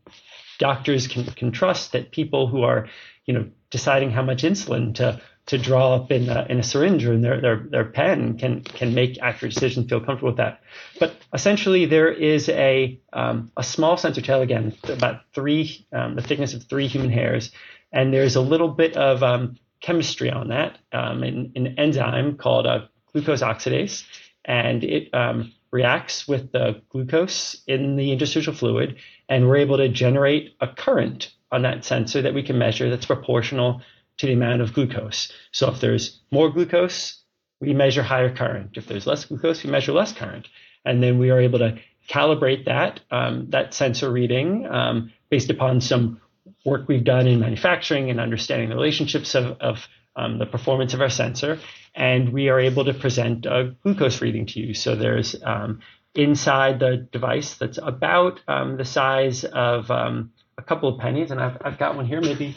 [0.59, 2.87] doctors can can trust, that people who are
[3.25, 7.05] you know deciding how much insulin to to draw up in a, in a syringe
[7.05, 10.61] or in their, their, their pen can can make accurate decisions, feel comfortable with that.
[10.99, 16.21] But essentially, there is a um, a small sensor tail again, about three um, the
[16.21, 17.51] thickness of three human hairs,
[17.91, 22.65] and there's a little bit of um, chemistry on that, um, an, an, enzyme called
[22.65, 24.03] a glucose oxidase,
[24.45, 28.97] and it um, reacts with the glucose in the interstitial fluid,
[29.29, 33.05] and we're able to generate a current on that sensor that we can measure that's
[33.05, 33.81] proportional
[34.17, 35.31] to the amount of glucose.
[35.51, 37.21] So if there's more glucose,
[37.59, 38.71] we measure higher current.
[38.75, 40.47] If there's less glucose, we measure less current.
[40.85, 45.81] And then we are able to calibrate that um, that sensor reading um, based upon
[45.81, 46.21] some
[46.65, 51.01] work we've done in manufacturing and understanding the relationships of, of um, the performance of
[51.01, 51.59] our sensor,
[51.95, 54.73] and we are able to present a glucose reading to you.
[54.73, 55.79] So there's um,
[56.15, 61.39] inside the device that's about um, the size of um, a couple of pennies, and
[61.39, 62.19] I've, I've got one here.
[62.19, 62.55] Maybe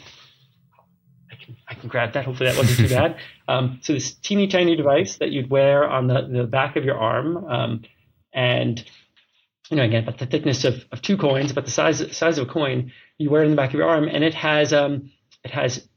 [1.31, 2.25] I can, I can grab that.
[2.25, 3.17] Hopefully that wasn't too bad.
[3.47, 6.97] Um, so this teeny tiny device that you'd wear on the, the back of your
[6.97, 7.81] arm, um,
[8.31, 8.81] and
[9.69, 12.47] you know again, about the thickness of, of two coins, about the size size of
[12.47, 15.11] a coin you wear it in the back of your arm, and it has um,
[15.43, 15.87] it has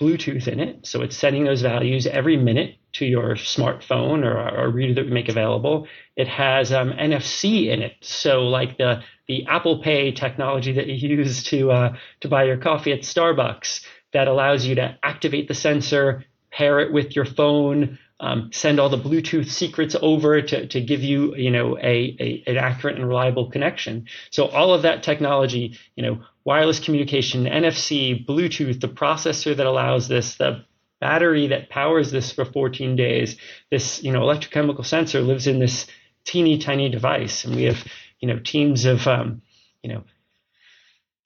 [0.00, 4.68] Bluetooth in it, so it's sending those values every minute to your smartphone or a
[4.68, 5.86] reader that we make available.
[6.16, 11.16] It has um, NFC in it, so like the the Apple Pay technology that you
[11.16, 15.54] use to uh, to buy your coffee at Starbucks, that allows you to activate the
[15.54, 20.80] sensor, pair it with your phone, um, send all the Bluetooth secrets over to, to
[20.80, 24.06] give you, you know, a, a, an accurate and reliable connection.
[24.30, 30.06] So all of that technology, you know, wireless communication, NFC, Bluetooth, the processor that allows
[30.08, 30.64] this, the
[31.00, 33.36] battery that powers this for 14 days,
[33.70, 35.86] this, you know, electrochemical sensor lives in this
[36.24, 37.44] teeny tiny device.
[37.46, 37.82] And we have,
[38.20, 39.40] you know, teams of, um,
[39.82, 40.04] you know,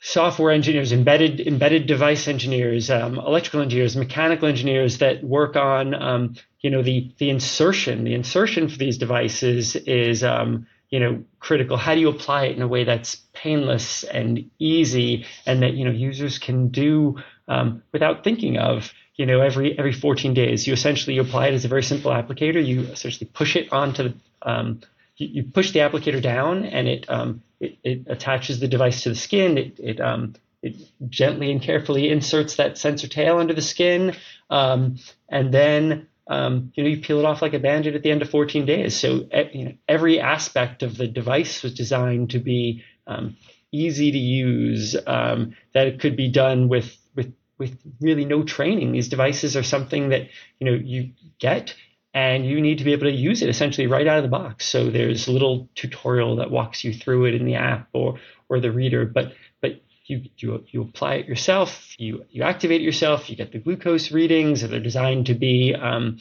[0.07, 6.35] software engineers, embedded embedded device engineers, um, electrical engineers, mechanical engineers that work on um,
[6.61, 8.05] you know the the insertion.
[8.05, 11.79] The insertion for these devices is um, you know critical.
[11.79, 15.87] How do you apply it in a way that's painless and easy, and that you
[15.87, 17.17] know users can do
[17.49, 20.67] um, without thinking of you know every every 14 days.
[20.67, 22.65] You essentially you apply it as a very simple applicator.
[22.65, 24.83] You essentially push it onto the um,
[25.17, 29.15] you, push the applicator down and it, um, it, it, attaches the device to the
[29.15, 29.59] skin.
[29.59, 30.77] It, it, um, it
[31.09, 34.15] gently and carefully inserts that sensor tail under the skin.
[34.51, 34.97] Um,
[35.29, 38.23] and then um, you know, you peel it off like a Band-Aid at the end
[38.23, 38.99] of 14 days.
[38.99, 43.37] So you know, every aspect of the device was designed to be um,
[43.73, 44.97] easy to use.
[45.07, 48.93] Um, that it could be done with with with really no training.
[48.93, 51.75] These devices are something that you know you get
[52.15, 54.67] and you need to be able to use it essentially right out of the box.
[54.67, 58.61] So there's a little tutorial that walks you through it in the app or or
[58.61, 63.29] the reader, but but you you you apply it yourself, you you activate it yourself,
[63.29, 66.19] you get the glucose readings, and they're designed to be um,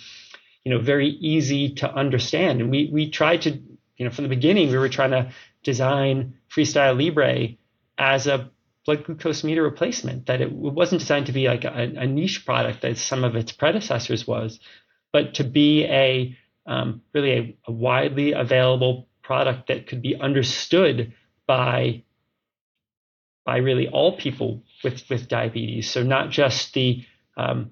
[0.63, 2.59] you know very easy to understand.
[2.59, 6.33] And we we tried to you know from the beginning we were trying to design
[6.49, 7.55] Freestyle Libre
[7.99, 8.49] as a
[8.85, 10.25] blood glucose meter replacement.
[10.25, 13.51] That it wasn't designed to be like a, a niche product as some of its
[13.51, 14.59] predecessors was,
[15.13, 21.13] but to be a um, really a, a, widely available product that could be understood
[21.47, 22.03] by
[23.45, 25.89] by really all people with with diabetes.
[25.89, 27.05] So not just the
[27.37, 27.71] um,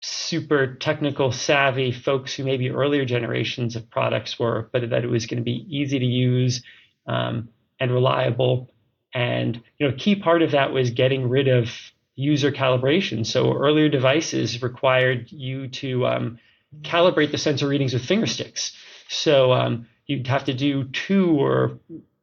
[0.00, 5.26] super technical savvy folks who maybe earlier generations of products were, but that it was
[5.26, 6.62] going to be easy to use
[7.06, 7.48] um,
[7.80, 8.70] and reliable.
[9.12, 11.70] And you know, a key part of that was getting rid of
[12.18, 13.24] user calibration.
[13.24, 16.38] So earlier devices required you to um,
[16.82, 18.76] calibrate the sensor readings with finger sticks.
[19.08, 21.78] So um, you'd have to do two or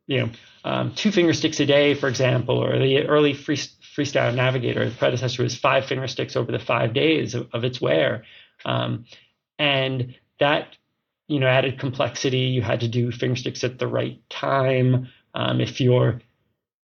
[0.05, 0.29] you know
[0.65, 4.95] um, two finger sticks a day, for example, or the early free, freestyle navigator, the
[4.95, 8.25] predecessor was five finger sticks over the five days of, of its wear,
[8.65, 9.05] um,
[9.57, 10.75] and that
[11.29, 12.39] you know added complexity.
[12.39, 15.07] You had to do finger sticks at the right time.
[15.33, 16.21] Um, if your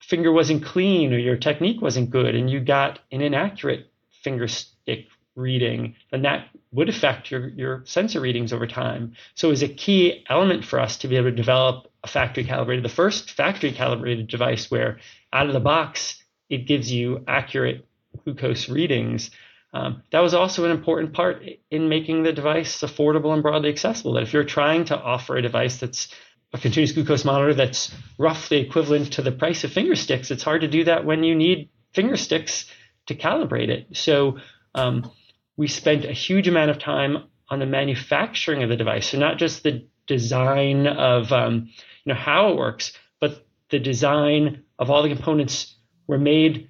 [0.00, 3.90] finger wasn't clean or your technique wasn't good and you got an inaccurate
[4.22, 9.14] finger stick reading, then that would affect your, your sensor readings over time.
[9.34, 12.44] So it was a key element for us to be able to develop a factory
[12.44, 14.98] calibrated, the first factory calibrated device where
[15.32, 17.86] out of the box it gives you accurate
[18.24, 19.30] glucose readings.
[19.72, 24.14] Um, that was also an important part in making the device affordable and broadly accessible.
[24.14, 26.12] That if you're trying to offer a device that's
[26.52, 30.62] a continuous glucose monitor that's roughly equivalent to the price of finger sticks, it's hard
[30.62, 32.66] to do that when you need finger sticks
[33.06, 33.86] to calibrate it.
[33.92, 34.38] So
[34.74, 35.10] um,
[35.56, 39.08] we spent a huge amount of time on the manufacturing of the device.
[39.08, 41.68] So not just the design of um,
[42.04, 46.68] you know how it works, but the design of all the components were made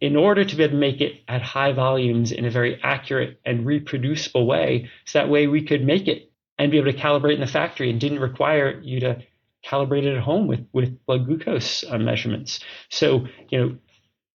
[0.00, 3.40] in order to be able to make it at high volumes in a very accurate
[3.46, 4.90] and reproducible way.
[5.06, 7.90] So that way we could make it and be able to calibrate in the factory
[7.90, 9.22] and didn't require you to
[9.64, 12.60] calibrate it at home with, with blood glucose uh, measurements.
[12.88, 13.76] So, you know,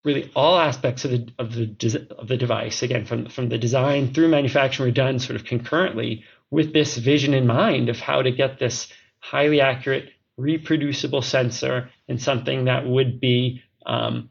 [0.04, 4.14] really all aspects of the of the of the device again from from the design
[4.14, 8.32] through manufacturing were done sort of concurrently with this vision in mind of how to
[8.32, 14.30] get this highly accurate reproducible sensor and something that would be um,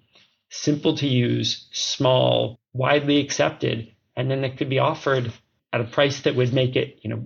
[0.48, 5.33] simple to use small widely accepted and then it could be offered
[5.72, 7.22] at a price that would make it you know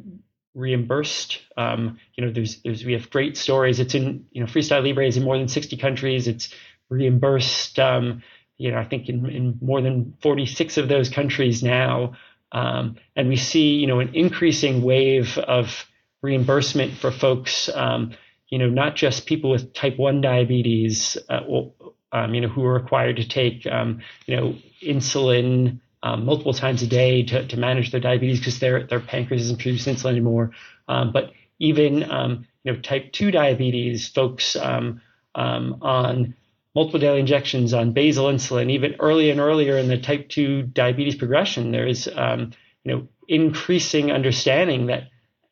[0.54, 1.40] reimbursed.
[1.56, 3.80] Um, you know there's, there's we have great stories.
[3.80, 6.28] It's in you know freestyle libre is in more than 60 countries.
[6.28, 6.54] It's
[6.88, 8.22] reimbursed um,
[8.56, 12.14] you know, I think in, in more than 46 of those countries now.
[12.52, 15.86] Um, and we see, you know, an increasing wave of
[16.22, 18.12] reimbursement for folks, um,
[18.48, 21.72] you know, not just people with type 1 diabetes, uh, or,
[22.12, 26.82] um, you know, who are required to take, um, you know, insulin um, multiple times
[26.82, 30.52] a day to, to manage their diabetes because their, their pancreas doesn't produce insulin anymore.
[30.86, 31.98] Um, but even,
[32.62, 35.00] you know, type 2 diabetes folks on
[36.74, 41.16] multiple daily injections on basal insulin, even early and earlier in the type 2 diabetes
[41.16, 42.52] progression, there is um,
[42.84, 45.08] you know, increasing understanding that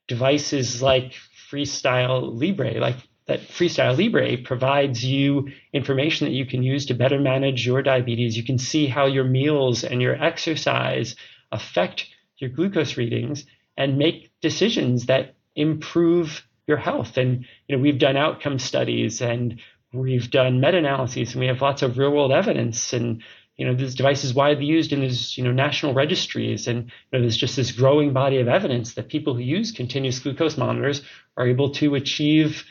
[0.07, 1.15] devices like
[1.51, 7.21] Freestyle Libre, like that Freestyle Libre provides you information that you can use to better
[7.21, 8.37] manage your diabetes.
[8.37, 11.15] You can see how your meals and your exercise
[11.53, 12.09] affect
[12.39, 13.45] your glucose readings
[13.77, 17.17] and make decisions that improve your health.
[17.17, 19.61] And you know, we've done outcome studies and
[19.93, 23.23] we've done meta-analyses and we have lots of real-world evidence and
[23.57, 26.91] you know this device is widely used in these you know national registries and you
[27.13, 31.03] know, there's just this growing body of evidence that people who use continuous glucose monitors
[31.37, 32.65] are able to achieve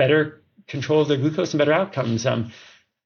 [0.00, 2.24] better control of their glucose and better outcomes.
[2.24, 2.52] Um,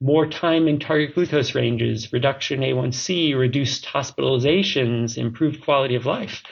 [0.00, 6.42] more time in target glucose ranges reduction a1c reduced hospitalizations improved quality of life.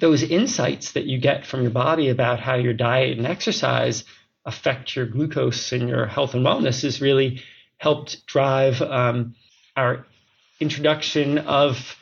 [0.00, 4.04] Those insights that you get from your body about how your diet and exercise
[4.44, 7.42] affect your glucose and your health and wellness has really
[7.78, 9.34] helped drive um,
[9.74, 10.06] our
[10.60, 11.96] introduction of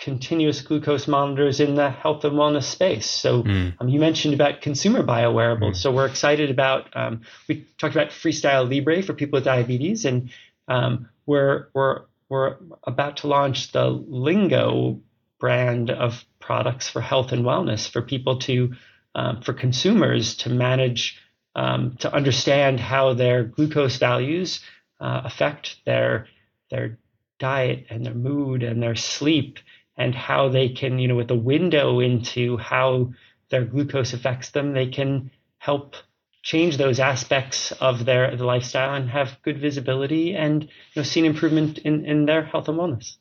[0.00, 3.06] continuous glucose monitors in the health and wellness space.
[3.06, 3.74] So mm.
[3.78, 5.72] um, you mentioned about consumer biowearables.
[5.72, 5.76] Mm.
[5.76, 10.30] So we're excited about um, we talked about Freestyle Libre for people with diabetes, and
[10.68, 15.00] um, we're we're we're about to launch the Lingo
[15.38, 18.74] brand of products for health and wellness for people to
[19.14, 21.20] um, for consumers to manage
[21.54, 24.60] um, to understand how their glucose values
[25.00, 26.26] uh, affect their
[26.70, 26.98] their
[27.38, 29.58] diet and their mood and their sleep
[30.00, 33.12] and how they can, you know, with a window into how
[33.50, 35.94] their glucose affects them, they can help
[36.42, 41.20] change those aspects of their, the lifestyle and have good visibility and you know see
[41.20, 43.16] an improvement in, in their health and wellness.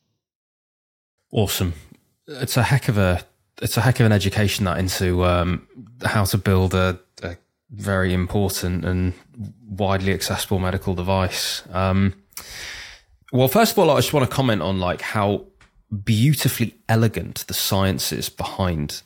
[1.31, 1.73] Awesome.
[2.27, 3.23] It's a heck of a
[3.61, 5.67] it's a heck of an education that into um,
[6.05, 7.35] how to build a, a,
[7.71, 9.13] very important and
[9.67, 11.61] widely accessible medical device.
[11.71, 12.13] Um,
[13.33, 15.45] well, first of all, I just want to comment on like how
[16.03, 19.01] beautifully elegant the sciences behind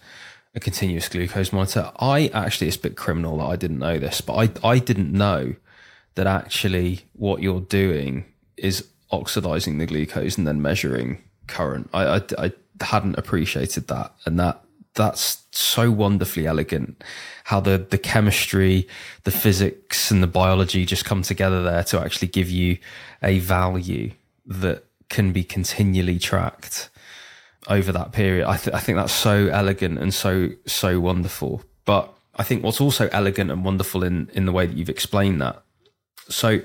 [0.55, 1.91] a continuous glucose monitor.
[1.97, 5.11] I actually, it's a bit criminal that I didn't know this, but I, I didn't
[5.11, 5.55] know
[6.15, 8.25] that actually what you're doing
[8.57, 11.89] is oxidizing the glucose and then measuring current.
[11.93, 14.13] I, I, I hadn't appreciated that.
[14.25, 17.03] And that, that's so wonderfully elegant
[17.45, 18.87] how the, the chemistry,
[19.23, 22.77] the physics and the biology just come together there to actually give you
[23.23, 24.11] a value
[24.45, 26.89] that can be continually tracked
[27.67, 28.47] over that period.
[28.47, 31.61] I, th- I think that's so elegant and so so wonderful.
[31.85, 35.39] But I think what's also elegant and wonderful in in the way that you've explained
[35.41, 35.61] that.
[36.29, 36.61] So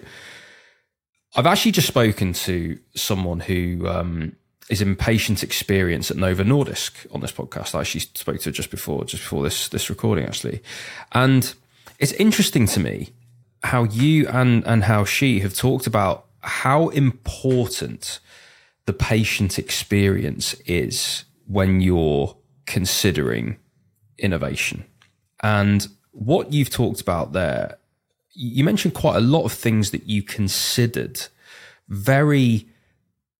[1.36, 4.34] I've actually just spoken to someone who um,
[4.70, 7.74] is in patient experience at Novo Nordisk on this podcast.
[7.74, 10.62] I actually spoke to just before just before this this recording actually,
[11.12, 11.54] and
[11.98, 13.10] it's interesting to me
[13.62, 18.20] how you and and how she have talked about how important
[18.88, 23.58] the patient experience is when you're considering
[24.16, 24.82] innovation.
[25.42, 27.76] And what you've talked about there,
[28.32, 31.20] you mentioned quite a lot of things that you considered
[31.86, 32.66] very,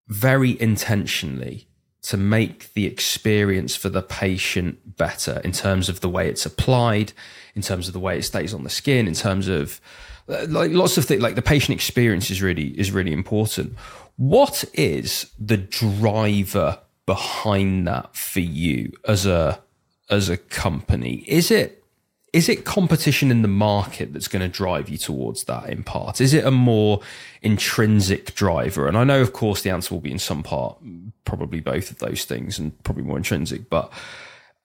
[0.07, 1.67] very intentionally
[2.03, 7.15] to make the experience for the patient better in terms of the way it's applied,
[7.55, 9.81] in terms of the way it stays on the skin, in terms of
[10.29, 13.75] uh, like lots of things like the patient experience is really is really important
[14.19, 19.63] what is the driver behind that for you as a
[20.11, 21.25] as a company?
[21.27, 21.85] Is it
[22.33, 26.21] is it competition in the market that's going to drive you towards that in part?
[26.21, 27.01] Is it a more
[27.41, 28.87] intrinsic driver?
[28.87, 30.77] And I know, of course, the answer will be in some part,
[31.25, 33.71] probably both of those things, and probably more intrinsic.
[33.71, 33.91] But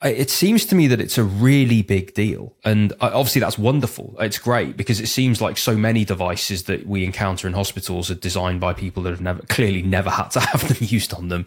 [0.03, 2.53] it seems to me that it's a really big deal.
[2.65, 4.15] And obviously that's wonderful.
[4.19, 8.15] It's great because it seems like so many devices that we encounter in hospitals are
[8.15, 11.45] designed by people that have never, clearly never had to have them used on them.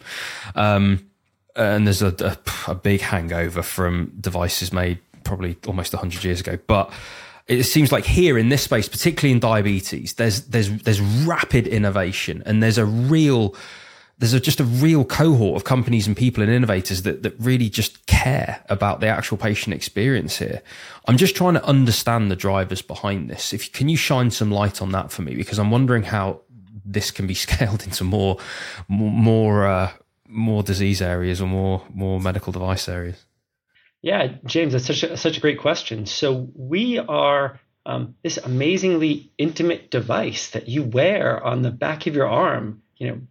[0.55, 1.07] Um,
[1.55, 6.57] and there's a, a, a big hangover from devices made probably almost 100 years ago.
[6.67, 6.91] But
[7.47, 12.43] it seems like here in this space, particularly in diabetes, there's, there's, there's rapid innovation
[12.45, 13.55] and there's a real,
[14.19, 17.69] there's a, just a real cohort of companies and people and innovators that, that really
[17.69, 20.61] just care about the actual patient experience here.
[21.07, 23.53] I'm just trying to understand the drivers behind this.
[23.53, 25.35] If can you shine some light on that for me?
[25.35, 26.41] Because I'm wondering how
[26.83, 28.37] this can be scaled into more,
[28.87, 29.91] more, uh,
[30.27, 33.23] more disease areas or more, more medical device areas.
[34.01, 36.05] Yeah, James, that's such a, such a great question.
[36.05, 42.15] So we are um, this amazingly intimate device that you wear on the back of
[42.15, 42.81] your arm.
[42.97, 43.21] You know,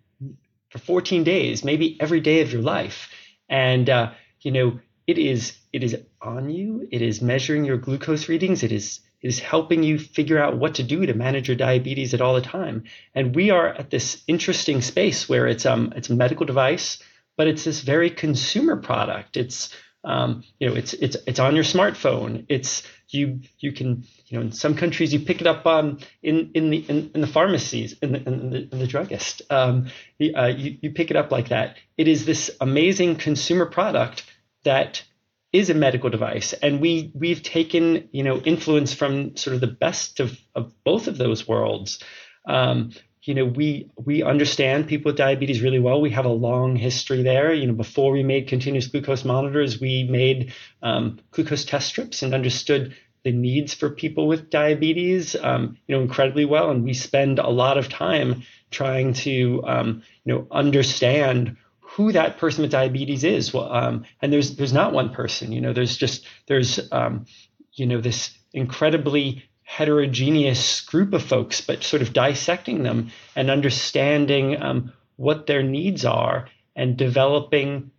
[0.76, 3.10] for 14 days, maybe every day of your life.
[3.48, 6.86] And, uh, you know, it is, it is on you.
[6.90, 8.62] It is measuring your glucose readings.
[8.62, 12.12] It is, it is helping you figure out what to do to manage your diabetes
[12.14, 12.84] at all the time.
[13.14, 16.98] And we are at this interesting space where it's, um, it's a medical device,
[17.36, 19.36] but it's this very consumer product.
[19.36, 22.46] It's, um, you know, it's, it's, it's on your smartphone.
[22.48, 26.50] It's, you, you can you know, in some countries you pick it up um, in
[26.54, 29.42] in the in, in the pharmacies in the, in the, in the druggist.
[29.50, 29.86] Um,
[30.20, 31.76] uh, you you pick it up like that.
[31.96, 34.24] It is this amazing consumer product
[34.64, 35.04] that
[35.52, 39.68] is a medical device, and we we've taken you know influence from sort of the
[39.68, 42.02] best of of both of those worlds.
[42.48, 46.00] Um, you know, we we understand people with diabetes really well.
[46.00, 47.52] We have a long history there.
[47.52, 52.34] You know, before we made continuous glucose monitors, we made um, glucose test strips and
[52.34, 52.94] understood
[53.26, 56.70] the needs for people with diabetes, um, you know, incredibly well.
[56.70, 62.38] And we spend a lot of time trying to, um, you know, understand who that
[62.38, 63.52] person with diabetes is.
[63.52, 65.50] Well, um, and there's there's not one person.
[65.50, 67.26] You know, there's just there's um,
[67.72, 74.62] you know this incredibly heterogeneous group of folks, but sort of dissecting them and understanding
[74.62, 77.90] um, what their needs are and developing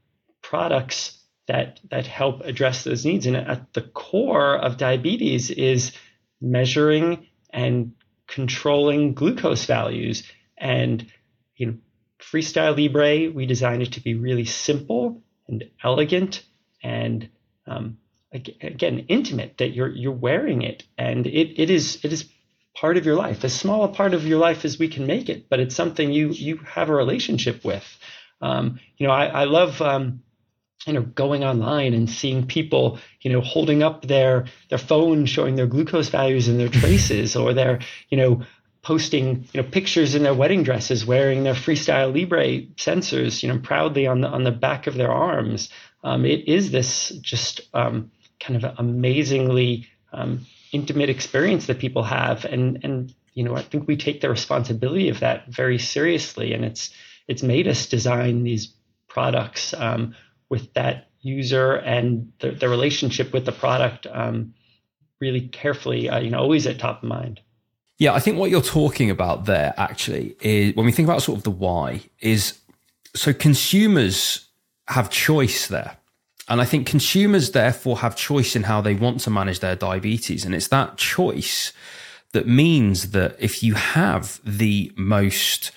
[0.41, 1.16] products
[1.47, 3.25] that that help address those needs.
[3.25, 5.91] And at the core of diabetes is
[6.41, 7.93] measuring and
[8.27, 10.23] controlling glucose values.
[10.57, 11.05] And
[11.55, 11.77] you know,
[12.19, 16.43] Freestyle Libre, we designed it to be really simple and elegant
[16.83, 17.29] and
[17.65, 17.97] um,
[18.33, 22.29] again intimate that you're you're wearing it and it, it is it is
[22.79, 25.29] part of your life, as small a part of your life as we can make
[25.29, 27.83] it, but it's something you you have a relationship with.
[28.41, 30.21] Um, you know, I, I love um,
[30.87, 35.55] you know going online and seeing people you know holding up their their phone showing
[35.55, 37.79] their glucose values and their traces or their
[38.09, 38.41] you know
[38.87, 43.59] posting you know pictures in their wedding dresses wearing their freestyle libre sensors you know
[43.59, 45.69] proudly on the on the back of their arms.
[46.05, 52.45] Um, it is this just um, kind of amazingly um, intimate experience that people have.
[52.45, 56.53] And and you know i think we take the responsibility of that very seriously.
[56.53, 56.91] And it's
[57.27, 58.73] it's made us design these
[59.09, 60.15] products um,
[60.49, 64.53] with that user and the, the relationship with the product um,
[65.19, 67.41] really carefully uh, you know always at top of mind
[67.97, 71.37] yeah i think what you're talking about there actually is when we think about sort
[71.37, 72.59] of the why is
[73.15, 74.47] so consumers
[74.87, 75.97] have choice there
[76.47, 80.45] and I think consumers therefore have choice in how they want to manage their diabetes.
[80.45, 81.73] And it's that choice
[82.31, 85.71] that means that if you have the most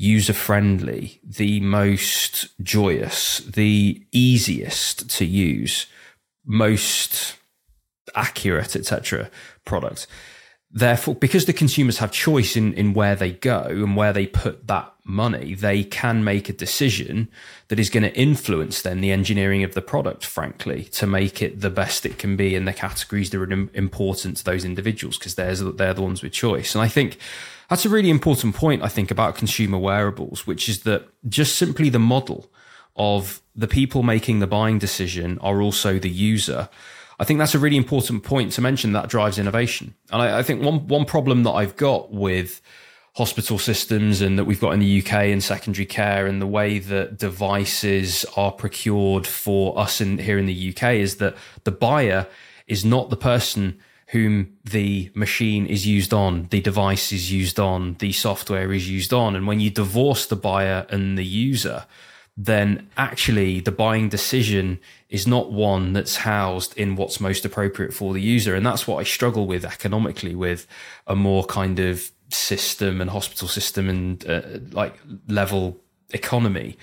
[0.00, 5.86] user friendly, the most joyous, the easiest to use,
[6.46, 7.36] most
[8.14, 9.30] accurate, etc.
[9.66, 10.06] product,
[10.72, 14.66] therefore because the consumers have choice in in where they go and where they put
[14.68, 17.28] that money they can make a decision
[17.68, 21.60] that is going to influence then the engineering of the product frankly to make it
[21.60, 25.34] the best it can be in the categories that are important to those individuals because
[25.34, 26.74] they're they're the ones with choice.
[26.74, 27.18] And i think
[27.68, 31.88] that's a really important point i think about consumer wearables which is that just simply
[31.88, 32.48] the model
[32.94, 36.68] of the people making the buying decision are also the user
[37.20, 39.94] I think that's a really important point to mention that drives innovation.
[40.10, 42.62] And I, I, think one one problem that I've got with
[43.14, 46.78] hospital systems and that we've got in the UK in secondary care and the way
[46.78, 52.26] that devices are procured for us in here in the UK is that the buyer
[52.66, 57.96] is not the person whom the machine is used on, the device is used on,
[57.98, 59.36] the software is used on.
[59.36, 61.84] And when you divorce the buyer and the user,
[62.44, 64.78] then actually the buying decision
[65.10, 68.54] is not one that's housed in what's most appropriate for the user.
[68.54, 70.66] And that's what I struggle with economically with
[71.06, 75.80] a more kind of system and hospital system and uh, like level
[76.10, 76.78] economy.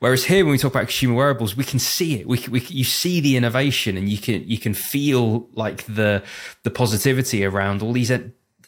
[0.00, 2.26] Whereas here, when we talk about consumer wearables, we can see it.
[2.26, 6.22] We, we, you see the innovation, and you can you can feel like the
[6.64, 8.10] the positivity around all these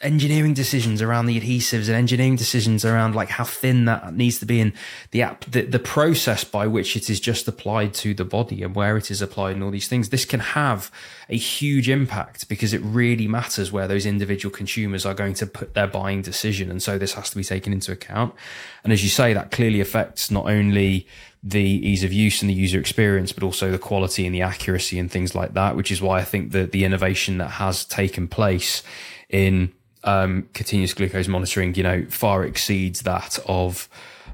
[0.00, 4.46] engineering decisions around the adhesives and engineering decisions around like how thin that needs to
[4.46, 4.72] be in
[5.10, 8.74] the app the, the process by which it is just applied to the body and
[8.74, 10.90] where it is applied and all these things this can have
[11.30, 15.74] a huge impact because it really matters where those individual consumers are going to put
[15.74, 16.70] their buying decision.
[16.70, 18.34] And so this has to be taken into account.
[18.82, 21.06] And as you say that clearly affects not only
[21.42, 24.98] the ease of use and the user experience, but also the quality and the accuracy
[24.98, 28.26] and things like that, which is why I think that the innovation that has taken
[28.26, 28.82] place
[29.28, 29.72] in
[30.08, 33.88] um, continuous glucose monitoring, you know, far exceeds that of,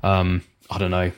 [0.05, 1.11] um, I don't know,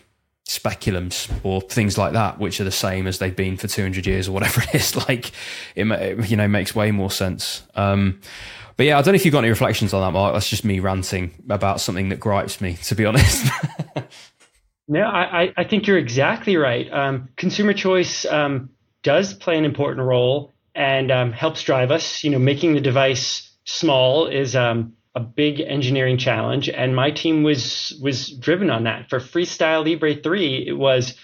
[0.48, 4.28] speculums or things like that, which are the same as they've been for 200 years
[4.28, 4.96] or whatever it is.
[4.96, 5.32] Like,
[5.74, 7.64] it, you know, makes way more sense.
[7.74, 8.20] Um,
[8.78, 10.32] but yeah, I don't know if you've got any reflections on that, Mark.
[10.32, 13.46] That's just me ranting about something that gripes me, to be honest.
[14.88, 16.90] no, I, I think you're exactly right.
[16.90, 18.70] Um, consumer choice um,
[19.02, 22.24] does play an important role and um, helps drive us.
[22.24, 27.43] You know, making the device small is um, a big engineering challenge, and my team
[27.43, 29.11] was was driven on that.
[29.11, 31.14] For Freestyle Libre 3, it was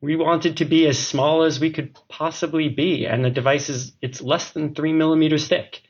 [0.00, 3.92] we wanted to be as small as we could possibly be, and the device is
[4.02, 5.82] it's less than three millimeters thick,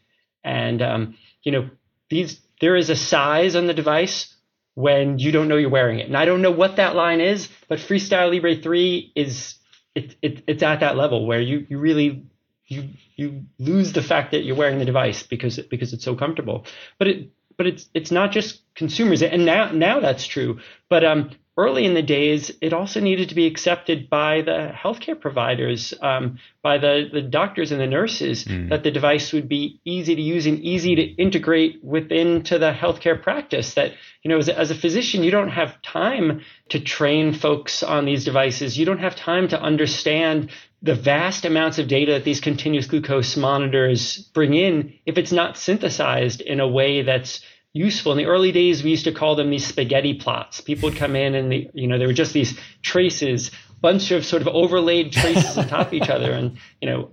[0.45, 1.71] and um, you know
[2.11, 4.35] these there is a size on the device
[4.75, 7.49] when you don't know you're wearing it, and I don't know what that line is,
[7.69, 9.57] but Freestyle Libre 3 is
[9.95, 12.25] it, it, it's at that level where you you really
[12.71, 16.64] you you lose the fact that you're wearing the device because because it's so comfortable.
[16.99, 20.61] But it but it's it's not just consumers, and now now that's true.
[20.89, 25.21] But um, early in the days, it also needed to be accepted by the healthcare
[25.21, 28.71] providers, um, by the, the doctors and the nurses, mm.
[28.71, 32.73] that the device would be easy to use and easy to integrate within to the
[32.73, 33.75] healthcare practice.
[33.75, 33.93] That
[34.23, 38.05] you know, as a, as a physician, you don't have time to train folks on
[38.05, 38.79] these devices.
[38.79, 40.51] You don't have time to understand
[40.83, 45.59] the vast amounts of data that these continuous glucose monitors bring in if it's not
[45.59, 48.12] synthesized in a way that's useful.
[48.12, 50.61] In the early days, we used to call them these spaghetti plots.
[50.61, 53.51] People would come in and the, you know, there were just these traces,
[53.81, 56.33] bunch of sort of overlaid traces on top of each other.
[56.33, 57.11] And, you know,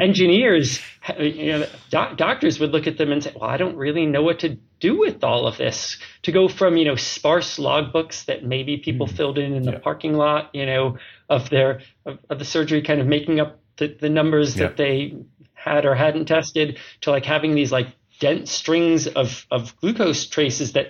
[0.00, 0.80] engineers,
[1.18, 4.22] you know, doc- doctors would look at them and say, well, I don't really know
[4.22, 5.98] what to do with all of this.
[6.22, 9.72] To go from, you know, sparse logbooks that maybe people mm filled in in the
[9.72, 9.78] yeah.
[9.78, 10.96] parking lot, you know,
[11.28, 14.66] of their, of, of, the surgery kind of making up the, the numbers yeah.
[14.66, 15.14] that they
[15.52, 17.88] had or hadn't tested to like having these like
[18.20, 20.88] dense strings of, of glucose traces that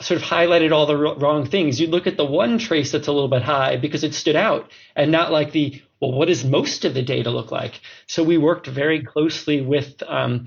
[0.00, 1.80] sort of highlighted all the wrong things.
[1.80, 4.70] You'd look at the one trace that's a little bit high because it stood out
[4.94, 7.80] and not like the, well, what does most of the data look like?
[8.08, 10.46] So we worked very closely with um,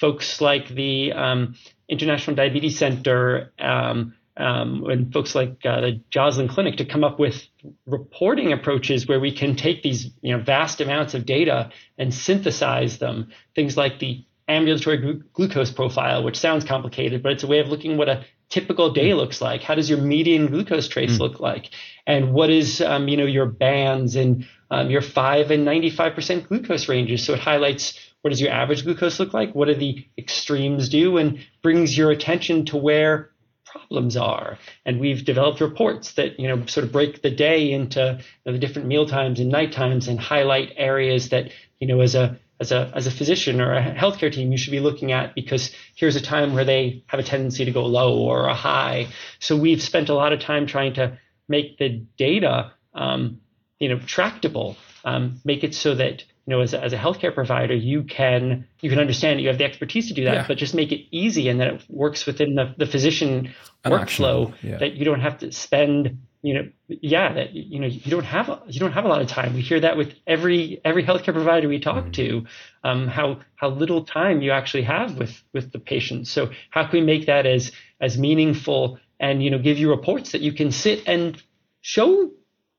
[0.00, 1.54] folks like the um,
[1.88, 7.20] International Diabetes Center um, um, and folks like uh, the Joslin Clinic to come up
[7.20, 7.46] with
[7.86, 12.98] reporting approaches where we can take these you know vast amounts of data and synthesize
[12.98, 13.30] them.
[13.54, 17.68] Things like the ambulatory glu- glucose profile, which sounds complicated, but it's a way of
[17.68, 19.16] looking what a typical day mm.
[19.16, 19.62] looks like.
[19.62, 21.20] How does your median glucose trace mm.
[21.20, 21.70] look like?
[22.06, 26.14] And what is um, you know your bands and um, your five and ninety five
[26.14, 27.24] percent glucose ranges?
[27.24, 29.54] So it highlights what does your average glucose look like?
[29.54, 31.16] What do the extremes do?
[31.16, 33.30] And brings your attention to where
[33.64, 34.58] problems are.
[34.84, 38.52] And we've developed reports that you know sort of break the day into you know,
[38.52, 42.38] the different meal times and night times and highlight areas that you know as a
[42.60, 45.74] as a as a physician or a healthcare team you should be looking at because
[45.94, 49.08] here's a time where they have a tendency to go low or a high.
[49.38, 53.40] So we've spent a lot of time trying to make the data um,
[53.78, 57.34] you know tractable, um, make it so that you know, as a, as a healthcare
[57.34, 60.44] provider, you can you can understand you have the expertise to do that, yeah.
[60.46, 63.52] but just make it easy and that it works within the, the physician
[63.84, 64.78] An workflow yeah.
[64.78, 68.48] that you don't have to spend, you know, yeah, that you know you don't have
[68.48, 69.54] a, you don't have a lot of time.
[69.54, 72.10] We hear that with every every healthcare provider we talk mm-hmm.
[72.12, 72.46] to,
[72.84, 76.28] um, how how little time you actually have with with the patient.
[76.28, 80.32] So how can we make that as as meaningful and you know give you reports
[80.32, 81.42] that you can sit and
[81.80, 82.30] show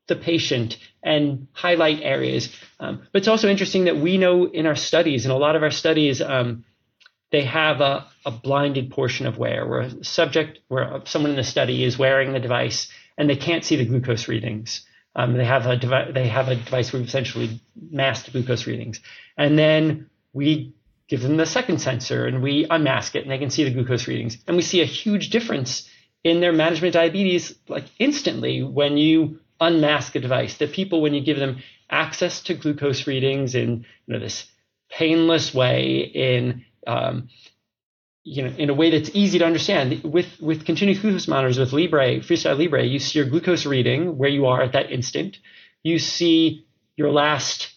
[0.06, 2.48] the patient and highlight areas.
[2.80, 5.62] Um, but it's also interesting that we know in our studies, in a lot of
[5.62, 6.64] our studies, um,
[7.30, 11.44] they have a, a, blinded portion of wear, where a subject, where someone in the
[11.44, 12.88] study is wearing the device
[13.18, 14.86] and they can't see the glucose readings.
[15.16, 16.12] Um, they have a device.
[16.14, 17.60] They have a device where we essentially
[17.90, 19.00] masked glucose readings,
[19.36, 20.74] and then we
[21.08, 24.06] give them the second sensor and we unmask it, and they can see the glucose
[24.06, 25.88] readings, and we see a huge difference
[26.22, 30.58] in their management of diabetes, like instantly when you unmask a device.
[30.58, 31.58] That people, when you give them
[31.90, 34.46] access to glucose readings in you know this
[34.88, 37.28] painless way, in um,
[38.28, 41.72] you know in a way that's easy to understand, with with continuous glucose monitors with
[41.72, 45.38] Libre, Freestyle Libre, you see your glucose reading where you are at that instant.
[45.82, 46.66] You see
[46.96, 47.74] your last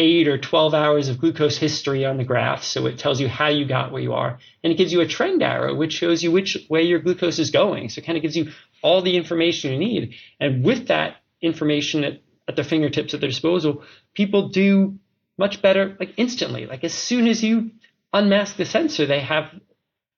[0.00, 2.62] eight or 12 hours of glucose history on the graph.
[2.62, 4.38] So it tells you how you got where you are.
[4.62, 7.50] And it gives you a trend arrow, which shows you which way your glucose is
[7.50, 7.88] going.
[7.88, 10.14] So it kind of gives you all the information you need.
[10.38, 13.82] And with that information at, at their fingertips at their disposal,
[14.14, 14.98] people do
[15.36, 16.66] much better like instantly.
[16.66, 17.72] Like as soon as you
[18.12, 19.50] unmask the sensor, they have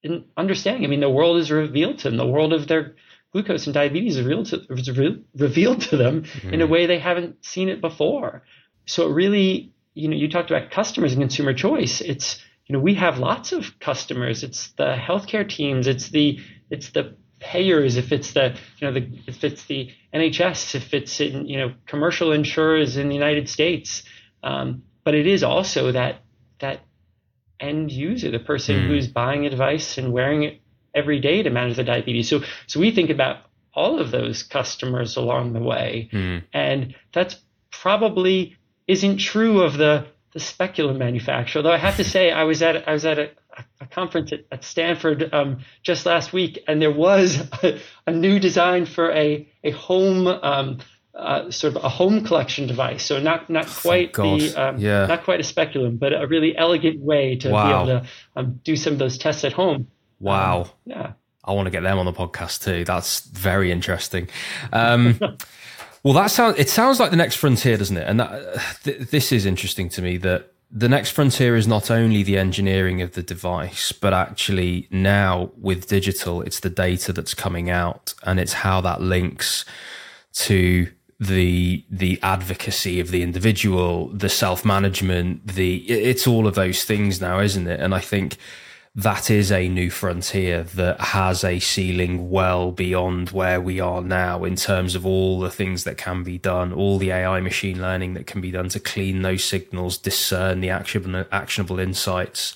[0.04, 0.84] an understanding.
[0.84, 2.16] I mean, the world is revealed to them.
[2.16, 2.94] The world of their
[3.32, 6.54] glucose and diabetes is revealed to, is re- revealed to them mm-hmm.
[6.54, 8.42] in a way they haven't seen it before.
[8.86, 12.00] So it really, you know, you talked about customers and consumer choice.
[12.00, 14.42] It's, you know, we have lots of customers.
[14.42, 15.86] It's the healthcare teams.
[15.86, 16.38] It's the,
[16.70, 21.20] it's the payers, if it's the you know the if it's the NHS, if it's
[21.20, 24.04] in you know commercial insurers in the United States,
[24.42, 26.22] um, but it is also that
[26.60, 26.80] that
[27.60, 28.86] end user, the person mm.
[28.88, 30.60] who's buying a device and wearing it
[30.94, 32.28] every day to manage the diabetes.
[32.28, 33.38] So so we think about
[33.74, 36.42] all of those customers along the way, mm.
[36.52, 37.36] and that's
[37.70, 38.56] probably
[38.86, 41.60] isn't true of the the speculum manufacturer.
[41.60, 43.30] Although I have to say, I was at I was at a,
[43.80, 48.38] a conference at, at Stanford um, just last week, and there was a, a new
[48.38, 50.78] design for a a home um,
[51.14, 53.04] uh, sort of a home collection device.
[53.04, 55.06] So not not quite the um, yeah.
[55.06, 57.84] not quite a speculum, but a really elegant way to wow.
[57.84, 59.88] be able to um, do some of those tests at home.
[60.20, 60.62] Wow.
[60.62, 61.12] Um, yeah.
[61.44, 62.84] I want to get them on the podcast too.
[62.84, 64.28] That's very interesting.
[64.72, 65.18] Um,
[66.02, 66.58] well, that sounds.
[66.58, 68.06] It sounds like the next frontier, doesn't it?
[68.06, 72.22] And that, th- this is interesting to me that the next frontier is not only
[72.22, 77.68] the engineering of the device, but actually now with digital, it's the data that's coming
[77.68, 79.64] out and it's how that links
[80.32, 80.88] to
[81.20, 87.20] the the advocacy of the individual, the self management, the it's all of those things
[87.20, 87.78] now, isn't it?
[87.78, 88.38] And I think
[88.94, 94.42] that is a new frontier that has a ceiling well beyond where we are now
[94.42, 98.14] in terms of all the things that can be done, all the AI machine learning
[98.14, 102.52] that can be done to clean those signals, discern the actionable, actionable insights,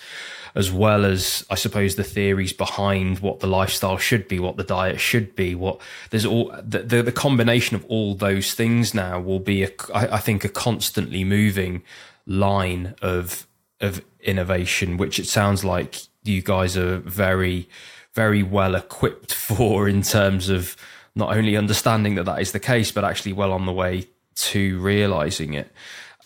[0.54, 4.62] as well as, I suppose, the theories behind what the lifestyle should be, what the
[4.64, 5.80] diet should be, what
[6.10, 10.14] there's all the, the, the combination of all those things now will be, a, I,
[10.14, 11.82] I think, a constantly moving
[12.26, 13.46] line of
[13.80, 17.68] of innovation, which it sounds like you guys are very,
[18.14, 20.76] very well equipped for in terms of
[21.14, 24.78] not only understanding that that is the case, but actually well on the way to
[24.80, 25.70] realizing it.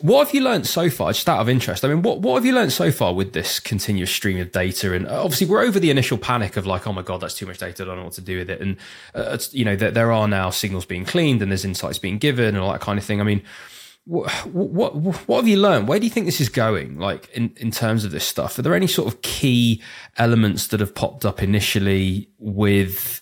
[0.01, 1.11] What have you learned so far?
[1.11, 3.59] Just out of interest, I mean, what, what have you learned so far with this
[3.59, 4.93] continuous stream of data?
[4.93, 7.45] And uh, obviously, we're over the initial panic of like, oh my god, that's too
[7.45, 7.83] much data.
[7.83, 8.61] I don't know what to do with it.
[8.61, 8.77] And
[9.13, 12.55] uh, you know, there, there are now signals being cleaned and there's insights being given
[12.55, 13.19] and all that kind of thing.
[13.19, 13.43] I mean,
[14.05, 14.95] what, what
[15.27, 15.89] what have you learned?
[15.89, 16.97] Where do you think this is going?
[16.97, 19.83] Like in in terms of this stuff, are there any sort of key
[20.17, 23.21] elements that have popped up initially with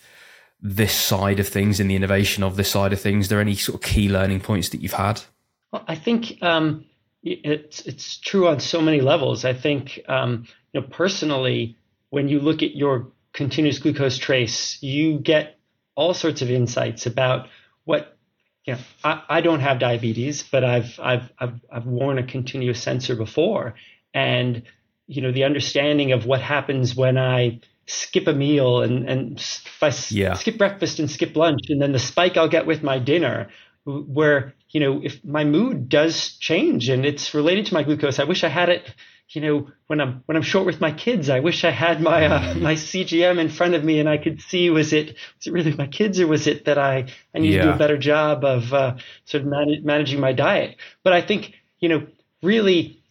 [0.62, 3.26] this side of things in the innovation of this side of things?
[3.26, 5.24] Are there any sort of key learning points that you've had?
[5.72, 6.86] Well, I think um,
[7.24, 9.46] it's it's true on so many levels.
[9.46, 11.78] I think um, you know personally,
[12.10, 15.58] when you look at your continuous glucose trace, you get
[15.96, 17.50] all sorts of insights about
[17.84, 18.18] what
[18.66, 18.80] you know.
[19.04, 23.76] I, I don't have diabetes, but I've I've I've I've worn a continuous sensor before,
[24.14, 24.64] and
[25.08, 29.82] you know the understanding of what happens when I skip a meal and and if
[29.82, 30.34] I yeah.
[30.36, 33.50] skip breakfast and skip lunch, and then the spike I'll get with my dinner,
[33.88, 38.26] where you know, if my mood does change and it's related to my glucose, I
[38.26, 38.94] wish I had it,
[39.30, 42.26] you know, when I'm when I'm short with my kids, I wish I had my
[42.26, 45.54] uh, my CGM in front of me and I could see was it was it
[45.54, 47.64] really my kids or was it that I I need yeah.
[47.64, 50.78] to do a better job of uh, sort of man- managing my diet.
[51.04, 52.08] But I think you know,
[52.42, 53.02] really,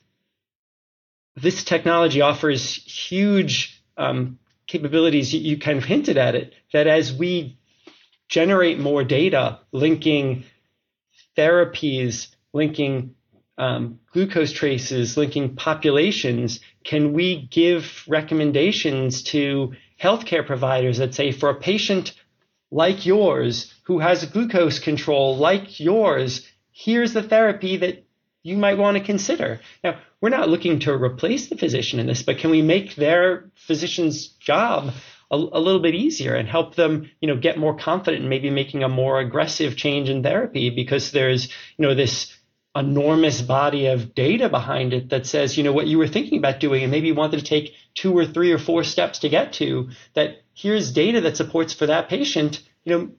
[1.36, 5.32] this technology offers huge um, capabilities.
[5.32, 7.58] You, you kind of hinted at it that as we
[8.28, 10.44] generate more data linking
[11.36, 13.14] therapies linking
[13.58, 21.48] um, glucose traces, linking populations, can we give recommendations to healthcare providers that say for
[21.48, 22.12] a patient
[22.70, 28.04] like yours who has glucose control like yours, here's the therapy that
[28.42, 29.60] you might want to consider.
[29.82, 33.50] Now, we're not looking to replace the physician in this, but can we make their
[33.54, 34.92] physician's job
[35.30, 38.50] a, a, little bit easier and help them, you know, get more confident in maybe
[38.50, 42.36] making a more aggressive change in therapy because there's, you know, this
[42.76, 46.60] enormous body of data behind it that says, you know, what you were thinking about
[46.60, 49.54] doing and maybe you wanted to take two or three or four steps to get
[49.54, 53.10] to that here's data that supports for that patient, you know,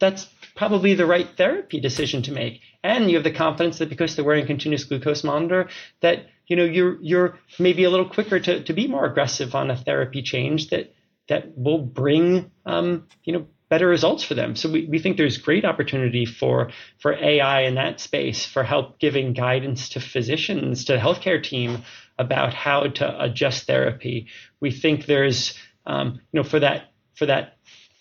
[0.00, 0.26] that's
[0.56, 2.60] probably the right therapy decision to make.
[2.82, 5.68] And you have the confidence that because they're wearing continuous glucose monitor,
[6.00, 9.70] that you know you're you're maybe a little quicker to, to be more aggressive on
[9.70, 10.94] a therapy change that
[11.28, 14.54] that will bring um, you know better results for them.
[14.54, 18.98] So we, we think there's great opportunity for for AI in that space for help
[18.98, 21.82] giving guidance to physicians, to the healthcare team
[22.18, 24.28] about how to adjust therapy.
[24.60, 27.56] We think there's um, you know for that for that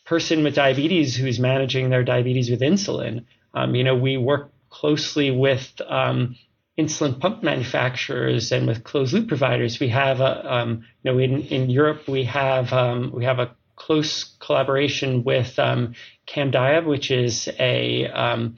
[0.05, 3.25] person with diabetes who's managing their diabetes with insulin.
[3.53, 6.35] Um, you know we work closely with um,
[6.77, 9.79] insulin pump manufacturers and with closed loop providers.
[9.79, 13.55] We have a, um, you know, in, in Europe, we have, um, we have a
[13.75, 15.93] close collaboration with um,
[16.27, 18.57] CamDiab, which is a, um,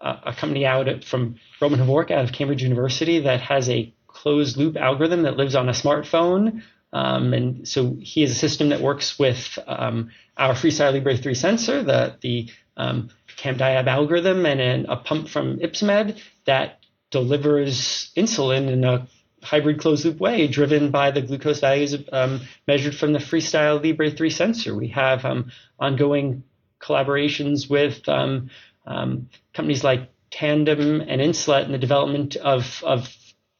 [0.00, 4.76] a company out from Roman Hovorka out of Cambridge University that has a closed loop
[4.76, 6.62] algorithm that lives on a smartphone.
[6.92, 11.34] Um, and so he has a system that works with um, our Freestyle Libre 3
[11.34, 16.77] sensor, the, the um, CamDiab algorithm, and an, a pump from Ypsomed that
[17.10, 19.08] delivers insulin in a
[19.42, 24.10] hybrid closed loop way, driven by the glucose values um, measured from the Freestyle Libre
[24.10, 24.74] 3 sensor.
[24.74, 26.42] We have um, ongoing
[26.80, 28.50] collaborations with um,
[28.86, 33.14] um companies like Tandem and Insulet in the development of, of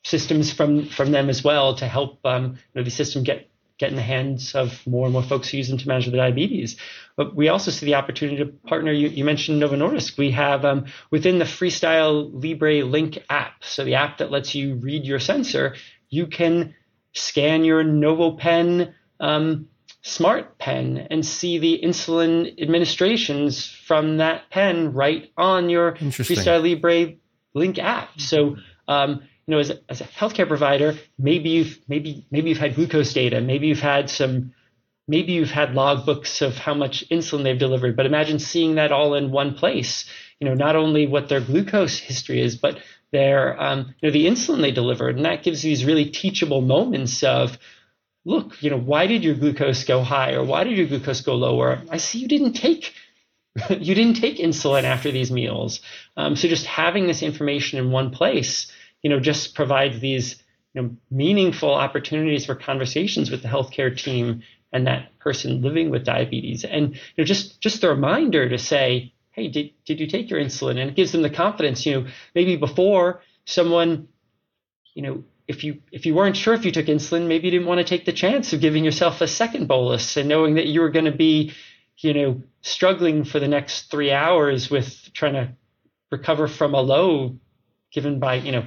[0.04, 3.90] systems from, from them as well to help um, you know, the system get get
[3.90, 6.76] in the hands of more and more folks who use them to manage their diabetes.
[7.18, 8.92] But we also see the opportunity to partner.
[8.92, 10.16] You, you mentioned Novo Nordisk.
[10.16, 14.76] We have um, within the Freestyle Libre Link app, so the app that lets you
[14.76, 15.74] read your sensor,
[16.08, 16.76] you can
[17.12, 19.68] scan your NovoPen um,
[20.02, 27.16] smart pen and see the insulin administrations from that pen right on your Freestyle Libre
[27.52, 28.20] Link app.
[28.20, 28.56] So
[28.86, 32.74] um, you know, as a, as a healthcare provider, maybe you've maybe maybe you've had
[32.74, 34.52] glucose data, maybe you've had some,
[35.08, 37.96] maybe you've had logbooks of how much insulin they've delivered.
[37.96, 40.04] But imagine seeing that all in one place.
[40.38, 42.78] You know, not only what their glucose history is, but
[43.10, 47.22] their um, you know the insulin they delivered, and that gives these really teachable moments
[47.24, 47.58] of,
[48.24, 51.34] look, you know, why did your glucose go high or why did your glucose go
[51.34, 51.82] lower?
[51.90, 52.92] I see you didn't take
[53.70, 55.80] you didn't take insulin after these meals.
[56.16, 58.70] Um, so just having this information in one place
[59.02, 60.42] you know, just provides these
[60.74, 64.42] you know, meaningful opportunities for conversations with the healthcare team
[64.72, 66.64] and that person living with diabetes.
[66.64, 70.40] And you know, just just a reminder to say, hey, did, did you take your
[70.40, 70.78] insulin?
[70.78, 74.08] And it gives them the confidence, you know, maybe before someone,
[74.94, 77.66] you know, if you if you weren't sure if you took insulin, maybe you didn't
[77.66, 80.80] want to take the chance of giving yourself a second bolus and knowing that you
[80.80, 81.52] were going to be,
[81.96, 85.48] you know, struggling for the next three hours with trying to
[86.10, 87.38] recover from a low
[87.92, 88.64] given by, you know,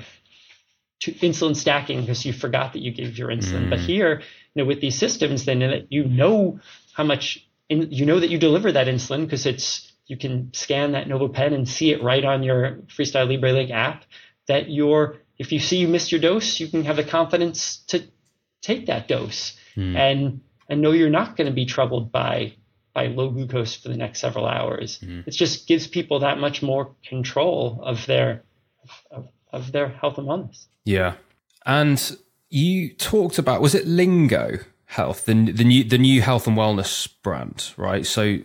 [1.01, 3.65] insulin stacking because you forgot that you gave your insulin.
[3.65, 3.69] Mm.
[3.69, 4.21] But here,
[4.53, 6.59] you know, with these systems, then you know
[6.93, 10.91] how much, in, you know that you deliver that insulin because it's you can scan
[10.91, 14.03] that NovoPen and see it right on your Freestyle Libre Link app.
[14.47, 18.03] That you're, if you see you missed your dose, you can have the confidence to
[18.61, 19.95] take that dose mm.
[19.95, 22.53] and and know you're not going to be troubled by
[22.93, 24.99] by low glucose for the next several hours.
[24.99, 25.27] Mm.
[25.27, 28.43] It just gives people that much more control of their
[29.11, 30.65] of, of their health and wellness.
[30.85, 31.15] Yeah,
[31.65, 32.17] and
[32.51, 37.07] you talked about was it Lingo Health, the the new the new health and wellness
[37.23, 38.05] brand, right?
[38.05, 38.39] So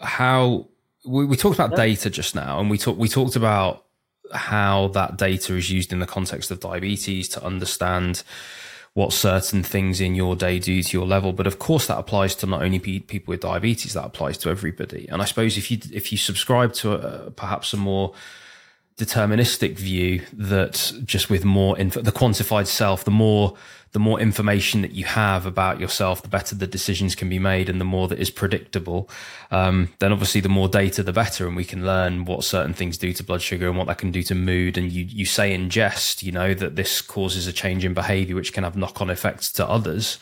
[0.00, 0.66] how
[1.04, 1.84] we, we talked about yeah.
[1.84, 3.84] data just now, and we talked we talked about
[4.32, 8.22] how that data is used in the context of diabetes to understand
[8.94, 11.34] what certain things in your day do to your level.
[11.34, 15.06] But of course, that applies to not only people with diabetes, that applies to everybody.
[15.10, 18.14] And I suppose if you if you subscribe to a, perhaps a more
[18.96, 23.56] deterministic view that just with more info, the quantified self, the more
[23.92, 27.68] the more information that you have about yourself, the better the decisions can be made,
[27.68, 29.10] and the more that is predictable.
[29.50, 32.98] Um, then obviously, the more data, the better, and we can learn what certain things
[32.98, 34.78] do to blood sugar and what that can do to mood.
[34.78, 38.36] And you you say in jest, you know, that this causes a change in behaviour,
[38.36, 40.18] which can have knock on effects to others.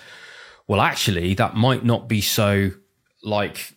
[0.67, 2.71] Well, actually, that might not be so
[3.23, 3.75] like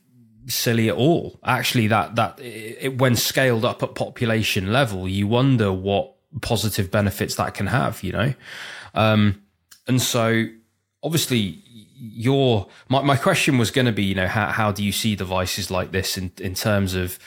[0.47, 1.39] silly at all.
[1.43, 7.35] Actually, that that it, when scaled up at population level, you wonder what positive benefits
[7.35, 8.03] that can have.
[8.03, 8.33] You know,
[8.93, 9.41] um,
[9.87, 10.45] and so
[11.03, 11.63] obviously
[11.95, 15.15] your my, my question was going to be you know how, how do you see
[15.15, 17.19] devices like this in in terms of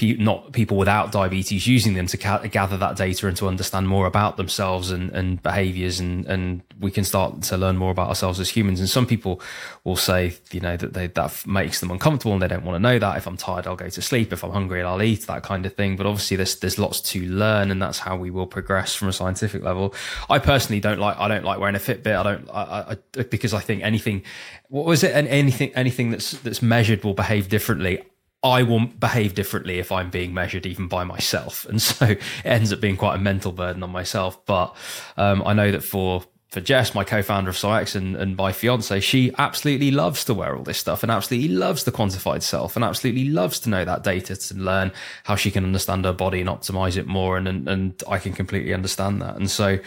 [0.00, 3.86] pe- not people without diabetes using them to ca- gather that data and to understand
[3.86, 8.08] more about themselves and, and behaviors and, and we can start to learn more about
[8.08, 8.80] ourselves as humans.
[8.80, 9.42] And some people
[9.84, 12.80] will say, you know, that they, that makes them uncomfortable and they don't want to
[12.80, 13.18] know that.
[13.18, 14.32] If I'm tired, I'll go to sleep.
[14.32, 15.96] If I'm hungry, I'll eat that kind of thing.
[15.96, 19.12] But obviously there's, there's lots to learn and that's how we will progress from a
[19.12, 19.94] scientific level.
[20.30, 22.16] I personally don't like, I don't like wearing a Fitbit.
[22.16, 24.22] I don't, I, I, because I think anything,
[24.68, 25.14] what was it?
[25.14, 28.02] anything, anything that's, that's measured will behave differently.
[28.42, 31.66] I will behave differently if I'm being measured even by myself.
[31.70, 34.44] And so it ends up being quite a mental burden on myself.
[34.46, 34.74] But
[35.16, 38.98] um, I know that for for Jess, my co-founder of SomX and, and my fiance,
[39.00, 42.84] she absolutely loves to wear all this stuff and absolutely loves the quantified self and
[42.84, 44.90] absolutely loves to know that data to learn
[45.22, 47.36] how she can understand her body and optimize it more.
[47.36, 49.36] And, and, and I can completely understand that.
[49.36, 49.78] And so,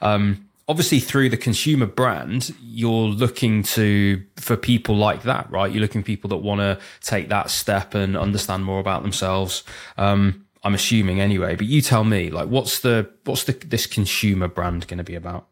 [0.00, 5.72] um, obviously through the consumer brand you're looking to for people like that right?
[5.72, 9.64] You're looking for people that want to take that step and understand more about themselves
[9.96, 11.56] um, i'm assuming anyway.
[11.56, 15.14] But you tell me like what's the what's the this consumer brand going to be
[15.14, 15.48] about?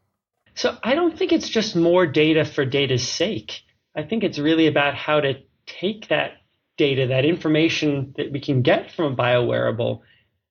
[0.55, 3.63] So i don't think it's just more data for data's sake.
[3.97, 5.35] I think it's really about how to
[5.67, 6.33] take that
[6.77, 10.01] data that information that we can get from a biowearable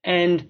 [0.03, 0.47] and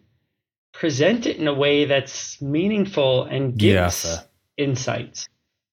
[0.74, 4.18] present it in a way that's meaningful and gives yeah,
[4.58, 5.28] insights.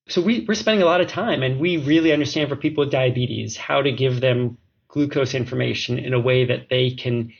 [0.09, 2.91] So we, we're spending a lot of time and we really understand for people with
[2.91, 7.33] diabetes how to give them glucose information in a way that they can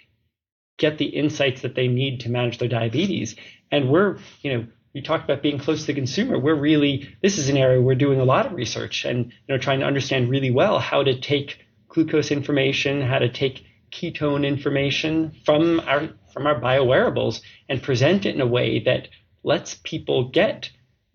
[0.78, 3.36] get the insights that they need to manage their diabetes.
[3.72, 6.40] And we're, you know, you talked about being close to the consumer.
[6.40, 9.58] We're really this is an area we're doing a lot of research and you know
[9.58, 15.36] trying to understand really well how to take glucose information, how to take ketone information
[15.46, 19.08] from our from our biowearables and present it in a way that
[19.44, 20.70] lets people get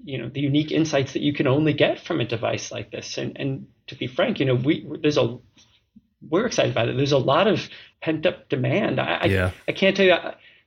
[0.05, 3.18] you know the unique insights that you can only get from a device like this
[3.18, 5.39] and and to be frank you know we there's a
[6.29, 7.68] we're excited about it there's a lot of
[8.01, 9.53] pent up demand i yeah.
[9.68, 10.16] I, I, can't tell you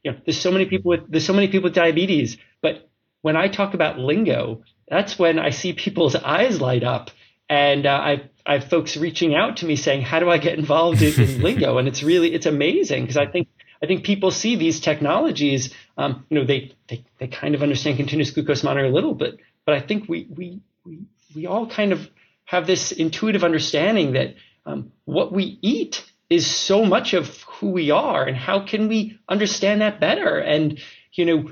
[0.03, 2.89] you know there's so many people with there's so many people with diabetes but
[3.23, 7.11] when i talk about lingo that's when i see people's eyes light up
[7.49, 10.57] and uh, I I have folks reaching out to me saying, "How do I get
[10.57, 13.47] involved in, in Lingo?" And it's really it's amazing because I think
[13.81, 15.73] I think people see these technologies.
[15.97, 19.39] Um, you know, they, they they kind of understand continuous glucose monitoring a little bit,
[19.65, 21.01] but I think we we we
[21.35, 22.09] we all kind of
[22.45, 27.91] have this intuitive understanding that um, what we eat is so much of who we
[27.91, 30.37] are, and how can we understand that better?
[30.37, 30.79] And
[31.13, 31.51] you know,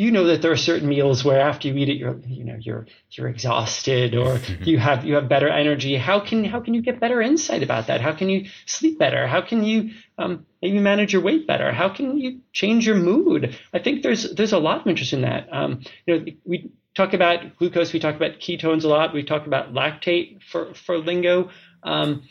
[0.00, 2.56] you know that there are certain meals where after you eat it you're you know
[2.58, 4.64] you're you're exhausted or mm-hmm.
[4.64, 7.88] you have you have better energy how can how can you get better insight about
[7.88, 9.90] that how can you sleep better how can you
[10.20, 14.34] um, maybe manage your weight better how can you change your mood i think there's
[14.34, 18.00] there's a lot of interest in that um, you know we talk about glucose we
[18.00, 21.50] talk about ketones a lot we talk about lactate for for lingo
[21.82, 22.22] um,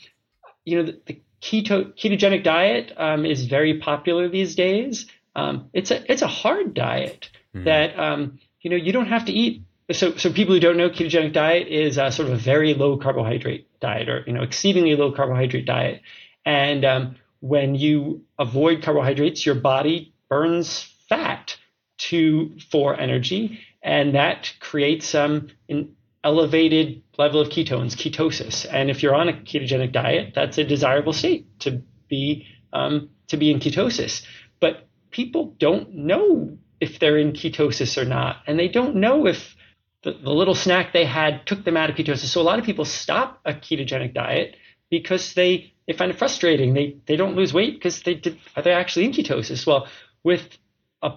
[0.66, 5.92] you know the, the keto ketogenic diet um, is very popular these days um, it's
[5.92, 7.66] a it's a hard diet mm-hmm.
[7.66, 9.64] that um, you know you don't have to eat.
[9.92, 12.98] So, so people who don't know, ketogenic diet is a sort of a very low
[12.98, 16.02] carbohydrate diet, or you know, exceedingly low carbohydrate diet.
[16.46, 21.58] And um, when you avoid carbohydrates, your body burns fat,
[22.00, 28.66] to for energy, and that creates um, an elevated level of ketones, ketosis.
[28.72, 33.38] And if you're on a ketogenic diet, that's a desirable state to be um, to
[33.38, 34.26] be in ketosis.
[34.60, 39.56] But people don't know if they're in ketosis or not, and they don't know if
[40.04, 42.28] the, the little snack they had took them out of ketosis.
[42.28, 44.56] So a lot of people stop a ketogenic diet
[44.90, 46.74] because they they find it frustrating.
[46.74, 49.66] They they don't lose weight because they did are they actually in ketosis?
[49.66, 49.88] Well,
[50.24, 50.58] with
[51.02, 51.14] a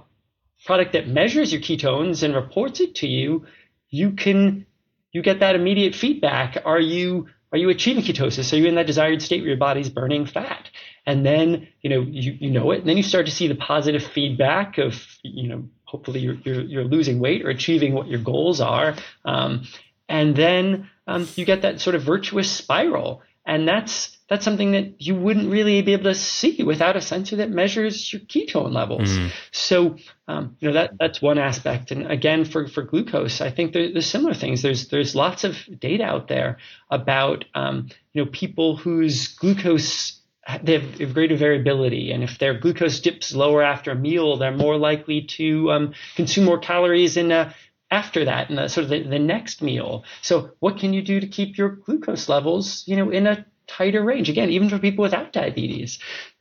[0.65, 3.47] product that measures your ketones and reports it to you,
[3.91, 4.67] you can
[5.13, 6.63] you get that immediate feedback.
[6.65, 8.53] Are you are you achieving ketosis?
[8.53, 10.71] Are you in that desired state where your body's burning fat?
[11.05, 13.55] And then you know you, you know it, and then you start to see the
[13.55, 18.21] positive feedback of you know hopefully you're, you're, you're losing weight or achieving what your
[18.21, 18.95] goals are,
[19.27, 19.67] um,
[20.09, 25.03] and then um, you get that sort of virtuous spiral, and that's that's something that
[25.03, 29.11] you wouldn't really be able to see without a sensor that measures your ketone levels.
[29.11, 29.31] Mm.
[29.51, 31.91] So, um, you know, that that's one aspect.
[31.91, 34.63] And again, for, for glucose, I think there, there's similar things.
[34.63, 36.59] There's there's lots of data out there
[36.91, 40.19] about um, you know people whose glucose
[40.63, 44.39] they have, they have, greater variability, and if their glucose dips lower after a meal,
[44.39, 47.55] they're more likely to um, consume more calories in a
[47.93, 50.05] after that and the sort of the, the next meal.
[50.23, 54.03] So what can you do to keep your glucose levels, you know, in a tighter
[54.03, 54.29] range.
[54.29, 55.99] Again, even for people without diabetes.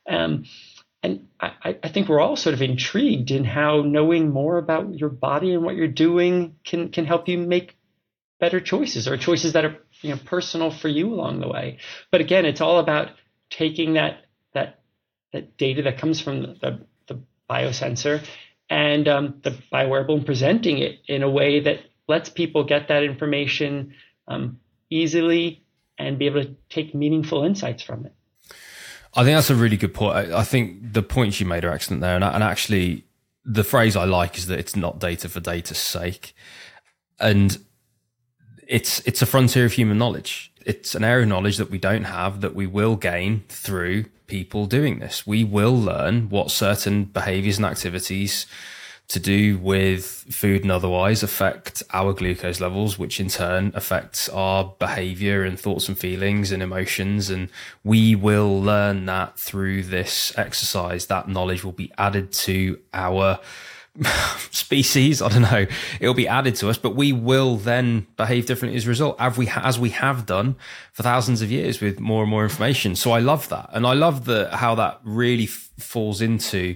[0.09, 0.45] Um,
[1.03, 5.09] and I, I, think we're all sort of intrigued in how knowing more about your
[5.09, 7.75] body and what you're doing can can help you make
[8.39, 11.79] better choices or choices that are you know personal for you along the way.
[12.11, 13.09] But again, it's all about
[13.49, 14.81] taking that that
[15.33, 18.23] that data that comes from the, the, the biosensor
[18.71, 23.03] and um, the biowearable and presenting it in a way that lets people get that
[23.03, 23.93] information
[24.29, 24.59] um,
[24.89, 25.61] easily
[25.97, 28.13] and be able to take meaningful insights from it.
[29.13, 30.15] I think that's a really good point.
[30.15, 32.15] I, I think the points you made are excellent there.
[32.15, 33.03] And, and actually,
[33.43, 36.33] the phrase I like is that it's not data for data's sake.
[37.19, 37.57] And
[38.67, 40.53] it's it's a frontier of human knowledge.
[40.65, 44.65] It's an area of knowledge that we don't have that we will gain through people
[44.65, 45.27] doing this.
[45.27, 48.47] We will learn what certain behaviors and activities
[49.09, 54.73] to do with food and otherwise affect our glucose levels, which in turn affects our
[54.79, 57.29] behavior and thoughts and feelings and emotions.
[57.29, 57.49] And
[57.83, 61.07] we will learn that through this exercise.
[61.07, 63.37] That knowledge will be added to our
[64.51, 65.21] species.
[65.21, 65.67] I don't know.
[65.99, 69.37] It'll be added to us, but we will then behave differently as a result, as
[69.37, 70.55] we, as we have done
[70.93, 72.95] for thousands of years with more and more information.
[72.95, 73.69] So I love that.
[73.73, 76.75] And I love the, how that really f- falls into,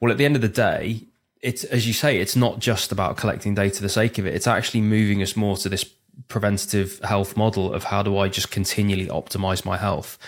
[0.00, 1.06] well, at the end of the day,
[1.42, 4.34] it's as you say, it's not just about collecting data for the sake of it.
[4.34, 5.84] It's actually moving us more to this
[6.28, 10.18] preventative health model of how do I just continually optimize my health?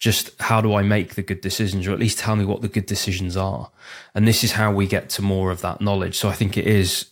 [0.00, 2.68] Just how do I make the good decisions, or at least tell me what the
[2.68, 3.70] good decisions are?
[4.14, 6.16] And this is how we get to more of that knowledge.
[6.16, 7.06] So I think it is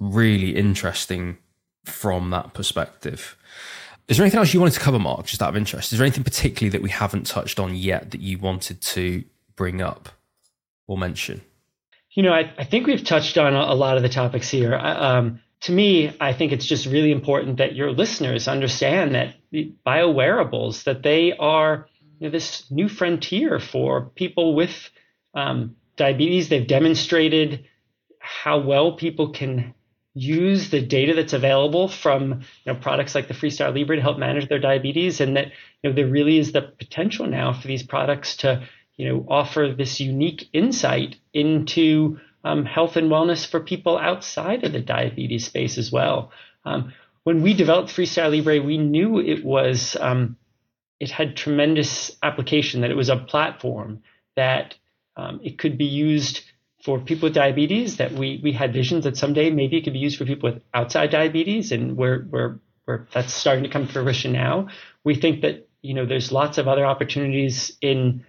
[0.00, 1.36] really interesting
[1.84, 3.36] from that perspective.
[4.08, 5.92] Is there anything else you wanted to cover, Mark, just out of interest?
[5.92, 9.22] Is there anything particularly that we haven't touched on yet that you wanted to
[9.54, 10.08] bring up
[10.88, 11.42] or mention?
[12.12, 14.74] You know, I, I think we've touched on a, lot of the topics here.
[14.74, 19.72] Um, to me, I think it's just really important that your listeners understand that the
[19.86, 21.86] biowearables that they are
[22.28, 24.90] this new frontier for people with
[25.34, 26.48] um, diabetes.
[26.48, 27.66] They've demonstrated
[28.18, 29.74] how well people can
[30.12, 34.18] use the data that's available from you know, products like the Freestyle Libre to help
[34.18, 35.46] manage their diabetes, and that
[35.82, 38.68] you know there really is the potential now for these products to
[39.00, 44.72] you know, offer this unique insight into um, health and wellness for people outside of
[44.72, 46.32] the diabetes space as well.
[46.66, 46.92] Um,
[47.24, 50.36] when we developed Freestyle Libre, we knew it was um,
[51.00, 52.82] it had tremendous application.
[52.82, 54.02] That it was a platform
[54.36, 54.76] that
[55.16, 56.42] um, it could be used
[56.84, 57.96] for people with diabetes.
[57.96, 60.62] That we we had visions that someday maybe it could be used for people with
[60.72, 64.68] outside diabetes, and we're we're, we're that's starting to come to fruition now.
[65.02, 68.24] We think that you know there's lots of other opportunities in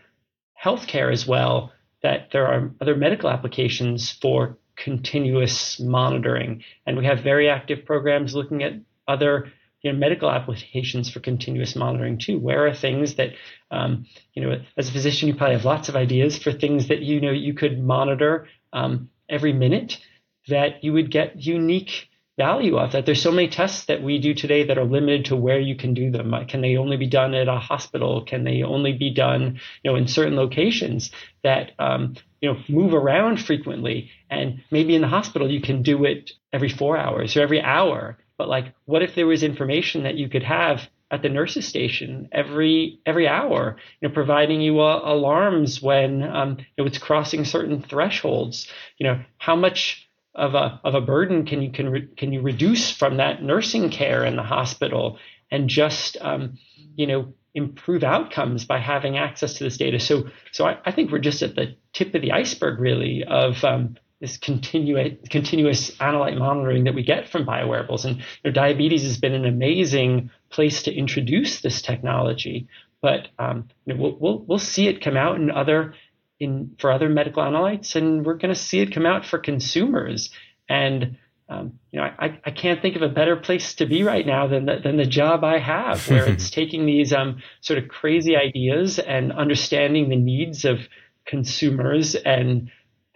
[0.61, 6.63] healthcare as well, that there are other medical applications for continuous monitoring.
[6.85, 8.73] And we have very active programs looking at
[9.07, 9.51] other
[9.81, 12.39] you know, medical applications for continuous monitoring too.
[12.39, 13.31] Where are things that,
[13.71, 17.01] um, you know, as a physician, you probably have lots of ideas for things that
[17.01, 19.99] you know you could monitor um, every minute
[20.47, 23.05] that you would get unique value of that.
[23.05, 25.93] There's so many tests that we do today that are limited to where you can
[25.93, 26.33] do them.
[26.47, 28.23] Can they only be done at a hospital?
[28.23, 31.11] Can they only be done, you know, in certain locations
[31.43, 34.09] that um, you know move around frequently?
[34.29, 38.17] And maybe in the hospital you can do it every four hours or every hour.
[38.41, 42.27] But like, what if there was information that you could have at the nurses station
[42.31, 48.67] every every hour, you know, providing you uh, alarms when um, it's crossing certain thresholds.
[48.97, 52.41] You know, how much of a of a burden can you can re, can you
[52.41, 55.19] reduce from that nursing care in the hospital
[55.51, 56.57] and just um,
[56.95, 59.99] you know improve outcomes by having access to this data.
[59.99, 63.63] So so I, I think we're just at the tip of the iceberg really of
[63.63, 68.05] um, this continuous continuous analyte monitoring that we get from biowearables.
[68.05, 72.67] And you know, diabetes has been an amazing place to introduce this technology,
[73.01, 75.95] but um, you know, we'll, we'll we'll see it come out in other
[76.39, 80.29] in for other medical analytes, and we're going to see it come out for consumers.
[80.69, 81.17] And
[81.49, 84.47] um, you know, I, I can't think of a better place to be right now
[84.47, 88.37] than the, than the job I have, where it's taking these um, sort of crazy
[88.37, 90.79] ideas and understanding the needs of
[91.25, 92.71] consumers and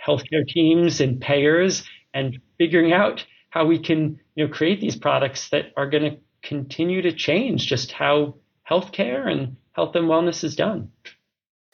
[0.06, 1.84] healthcare teams and payers,
[2.14, 6.18] and figuring out how we can you know create these products that are going to
[6.42, 8.36] continue to change just how
[8.70, 10.92] healthcare and health and wellness is done.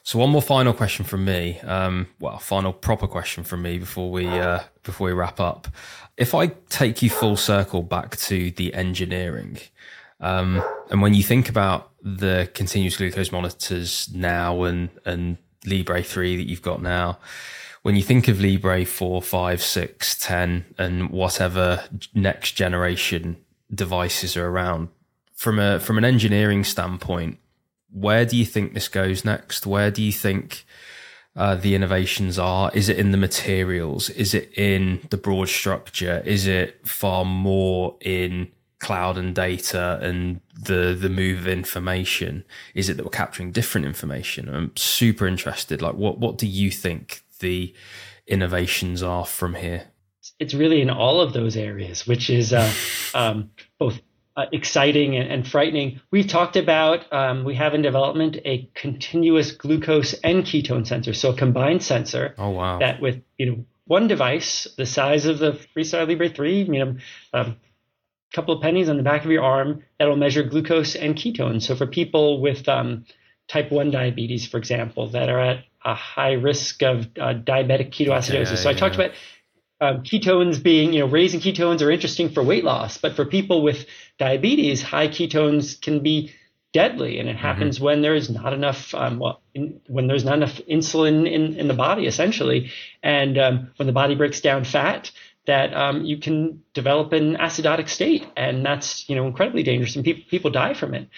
[0.04, 1.60] So one more final question from me.
[1.60, 5.68] Um, well, final proper question from me before we uh, before we wrap up.
[6.16, 9.58] If I take you full circle back to the engineering,
[10.20, 16.36] um, and when you think about the continuous glucose monitors now and and Libre three
[16.36, 17.20] that you've got now,
[17.82, 23.36] when you think of Libre four, five, six, ten, and whatever next generation
[23.72, 24.88] devices are around,
[25.34, 27.38] from a from an engineering standpoint,
[27.90, 29.66] where do you think this goes next?
[29.66, 30.64] Where do you think
[31.34, 32.70] uh, the innovations are?
[32.72, 34.10] Is it in the materials?
[34.10, 36.22] Is it in the broad structure?
[36.24, 42.44] Is it far more in cloud and data and the the move of information?
[42.74, 44.48] Is it that we're capturing different information?
[44.48, 45.82] I'm super interested.
[45.82, 47.74] Like, what what do you think the
[48.26, 49.88] innovations are from here?
[50.38, 52.72] It's really in all of those areas, which is uh,
[53.14, 54.00] um, both
[54.34, 56.00] uh, exciting and, and, frightening.
[56.10, 61.32] We've talked about, um, we have in development a continuous glucose and ketone sensor, so
[61.32, 62.34] a combined sensor.
[62.38, 62.78] Oh, wow.
[62.78, 66.96] That with, you know, one device, the size of the Freestyle Libre 3, you know,
[67.34, 67.56] a um,
[68.32, 71.64] couple of pennies on the back of your arm, that'll measure glucose and ketones.
[71.64, 73.04] So for people with um,
[73.48, 78.50] type 1 diabetes, for example, that are at a high risk of uh, diabetic ketoacidosis.
[78.50, 79.12] Yeah, so I talked about
[79.80, 83.62] um, ketones being, you know, raising ketones are interesting for weight loss, but for people
[83.62, 83.86] with
[84.18, 86.32] diabetes, high ketones can be
[86.72, 87.42] deadly, and it mm-hmm.
[87.44, 87.86] happens mm-hmm.
[87.86, 91.74] when there's not enough, um, well, in, when there's not enough insulin in, in the
[91.74, 92.70] body, essentially,
[93.02, 95.10] and um, when the body breaks down fat,
[95.46, 100.04] that um, you can develop an acidotic state, and that's you know incredibly dangerous, and
[100.04, 101.08] people people die from it.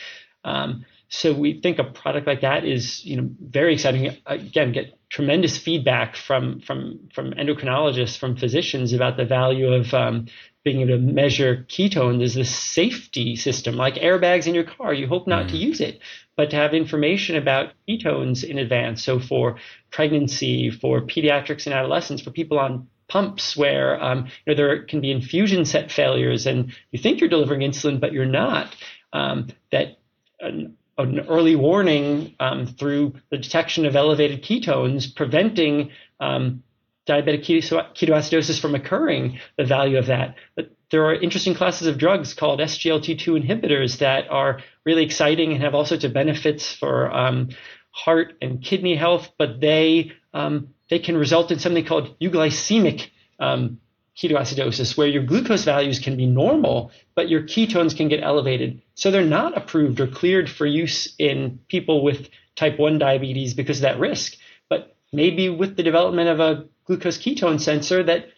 [0.43, 4.17] Um, so we think a product like that is, you know, very exciting.
[4.27, 10.27] Again, get tremendous feedback from from from endocrinologists, from physicians about the value of um,
[10.65, 14.93] being able to measure ketones as a safety system, like airbags in your car.
[14.93, 15.51] You hope not mm.
[15.51, 16.01] to use it,
[16.37, 19.05] but to have information about ketones in advance.
[19.05, 19.57] So for
[19.93, 25.01] pregnancy, for pediatrics and adolescents, for people on pumps where um, you know, there can
[25.01, 28.75] be infusion set failures and you think you're delivering insulin, but you're not.
[29.13, 29.99] Um, that
[30.41, 35.91] an an early warning um, through the detection of elevated ketones, preventing
[36.21, 36.63] um,
[37.07, 40.37] diabetic ketoacidosis from occurring, the value of that.
[40.57, 45.63] But there are interesting classes of drugs called SGLT2 inhibitors that are really exciting and
[45.63, 47.51] have all sorts of benefits for um,
[47.91, 53.81] heart and kidney health, but they um, they can result in something called euglycemic um,
[54.17, 58.81] ketoacidosis, where your glucose values can be normal, but your ketones can get elevated.
[58.95, 63.79] So they're not approved or cleared for use in people with type 1 diabetes because
[63.79, 64.37] of that risk.
[64.69, 68.29] But maybe with the development of a glucose ketone sensor, that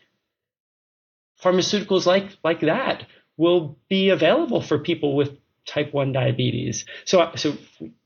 [1.43, 3.07] pharmaceuticals like, like that
[3.37, 6.87] will be available for people with type 1 diabetes.
[7.05, 7.55] So, so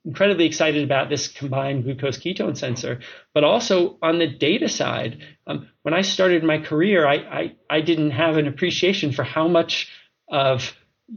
[0.05, 3.01] incredibly excited about this combined glucose ketone sensor.
[3.33, 7.81] But also on the data side, um, when I started my career, I, I, I
[7.81, 9.89] didn't have an appreciation for how much
[10.29, 10.75] of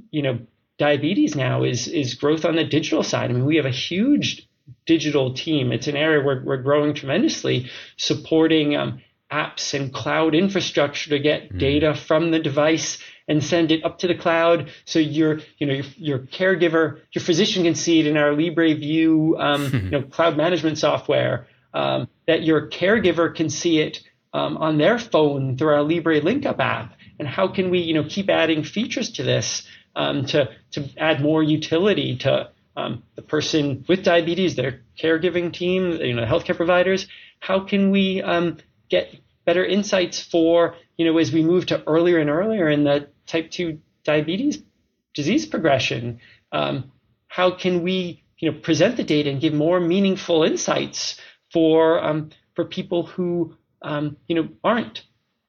[0.10, 0.40] you know
[0.80, 3.30] diabetes now is is growth on the digital side.
[3.30, 4.48] I mean, we have a huge
[4.86, 5.72] digital team.
[5.72, 9.02] It's an area where we're growing tremendously, supporting um,
[9.32, 11.60] apps and cloud infrastructure to get mm.
[11.60, 15.74] data from the device and send it up to the cloud so your you know
[15.74, 20.38] your, your caregiver your physician can see it in our LibreView um, you know cloud
[20.38, 24.02] management software um, that your caregiver can see it
[24.34, 26.96] um, on their phone through our Libre LinkUp app?
[27.20, 29.64] And how can we you know keep adding features to this
[29.96, 35.92] um, to to add more utility to um, the person with diabetes their caregiving team
[35.94, 37.08] you know healthcare providers?
[37.40, 38.58] How can we um,
[38.90, 39.16] get
[39.46, 43.52] better insights for you know as we move to earlier and earlier in the type
[43.52, 44.62] 2 diabetes
[45.14, 46.20] disease progression?
[46.52, 46.92] Um,
[47.28, 51.20] how can we you know present the data and give more meaningful insights
[51.52, 55.04] for um, for people who um, you know aren't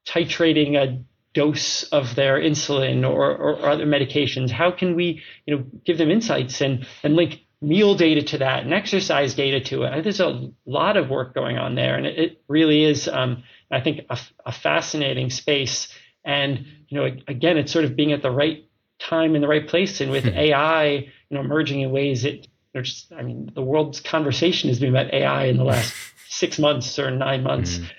[0.06, 1.02] titrating a
[1.34, 4.50] dose of their insulin or, or, other medications?
[4.50, 8.62] How can we, you know, give them insights and, and link meal data to that
[8.62, 10.02] and exercise data to it?
[10.02, 13.80] There's a lot of work going on there, and it, it really is, um, I
[13.80, 15.88] think, a, a, fascinating space.
[16.24, 18.64] And you know, again, it's sort of being at the right
[19.00, 20.38] time in the right place, and with hmm.
[20.38, 24.90] AI, you know, emerging in ways that there's, I mean, the world's conversation has been
[24.90, 25.94] about AI in the last
[26.28, 27.78] six months or nine months.
[27.78, 27.90] Mm.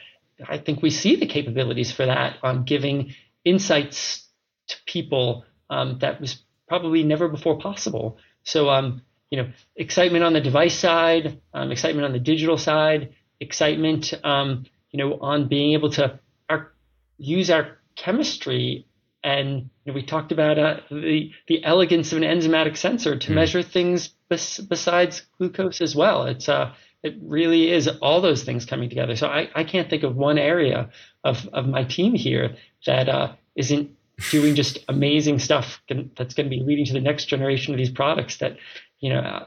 [0.47, 3.13] I think we see the capabilities for that on giving
[3.43, 4.27] insights
[4.67, 8.17] to people um, that was probably never before possible.
[8.43, 13.13] So, um, you know, excitement on the device side, um, excitement on the digital side,
[13.39, 16.19] excitement, um, you know, on being able to
[16.49, 16.73] our,
[17.17, 18.87] use our chemistry.
[19.23, 23.31] And you know, we talked about uh, the the elegance of an enzymatic sensor to
[23.31, 23.35] mm.
[23.35, 26.25] measure things bes- besides glucose as well.
[26.25, 26.73] It's uh,
[27.05, 29.15] it really is all those things coming together.
[29.15, 30.89] So I, I can't think of one area
[31.23, 32.55] of, of my team here
[32.87, 33.91] that uh, not
[34.31, 37.91] doing just amazing stuff that's going to be leading to the next generation of these
[37.91, 38.57] products that,
[38.99, 39.45] you know, uh,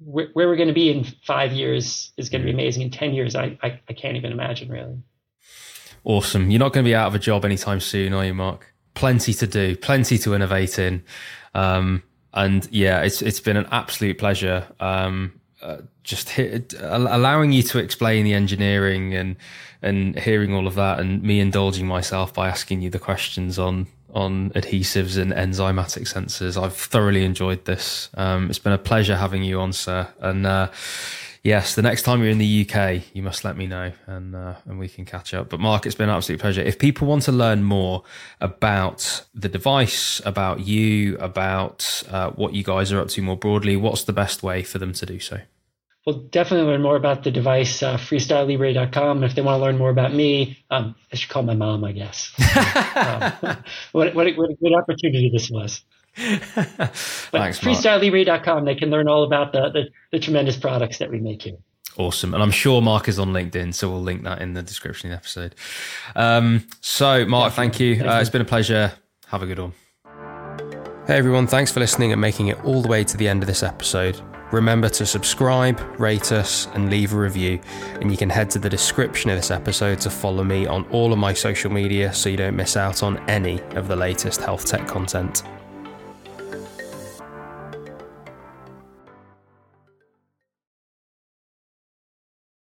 [0.00, 2.82] where, where, we're going to be in five years is going to be amazing.
[2.82, 4.98] In 10 years, I, I, I can't even imagine really.
[6.02, 6.50] Awesome.
[6.50, 8.74] You're not going to be out of a job anytime soon, are you, Marc?
[8.94, 11.04] Plenty to do, plenty to innovate in.
[11.54, 12.02] Um,
[12.34, 14.66] and yeah, it's it's been an absolute pleasure.
[14.80, 19.36] Um, uh, just hit, allowing you to explain the engineering and
[19.80, 23.86] and hearing all of that, and me indulging myself by asking you the questions on
[24.12, 26.60] on adhesives and enzymatic sensors.
[26.60, 28.08] I've thoroughly enjoyed this.
[28.14, 30.08] Um, it's been a pleasure having you on, sir.
[30.20, 30.70] And uh,
[31.42, 34.54] yes, the next time you're in the UK, you must let me know, and uh,
[34.64, 35.48] and we can catch up.
[35.48, 36.62] But Marc, it's been an absolute pleasure.
[36.62, 38.02] If people want to learn more
[38.40, 43.76] about the device, about you, about uh, what you guys are up to more broadly,
[43.76, 45.40] what's the best way for them to do so?
[46.08, 49.18] Well, definitely learn more about the device, uh, freestylelibre.com.
[49.18, 51.84] And if they want to learn more about me, um, I should call my mom,
[51.84, 52.32] I guess.
[52.96, 53.58] um,
[53.92, 55.82] what, what, a, what a good opportunity this was.
[56.56, 56.94] but
[57.30, 61.42] Thanks, freestylelibre.com, they can learn all about the, the, the tremendous products that we make
[61.42, 61.56] here.
[61.96, 62.34] Awesome.
[62.34, 65.12] And I'm sure Marc is on LinkedIn, so we'll link that in the description of
[65.12, 65.54] the episode.
[66.14, 68.04] Um, so, Marc, thank you.
[68.04, 68.92] Uh, it's been a pleasure.
[69.26, 69.72] Have a good one.
[71.06, 71.46] Hey, everyone.
[71.46, 74.20] Thanks for listening and making it all the way to the end of this episode.
[74.52, 77.60] Remember to subscribe, rate us, and leave a review.
[78.00, 81.12] And you can head to the description of this episode to follow me on all
[81.12, 84.66] of my social media so you don't miss out on any of the latest health
[84.66, 85.42] tech content.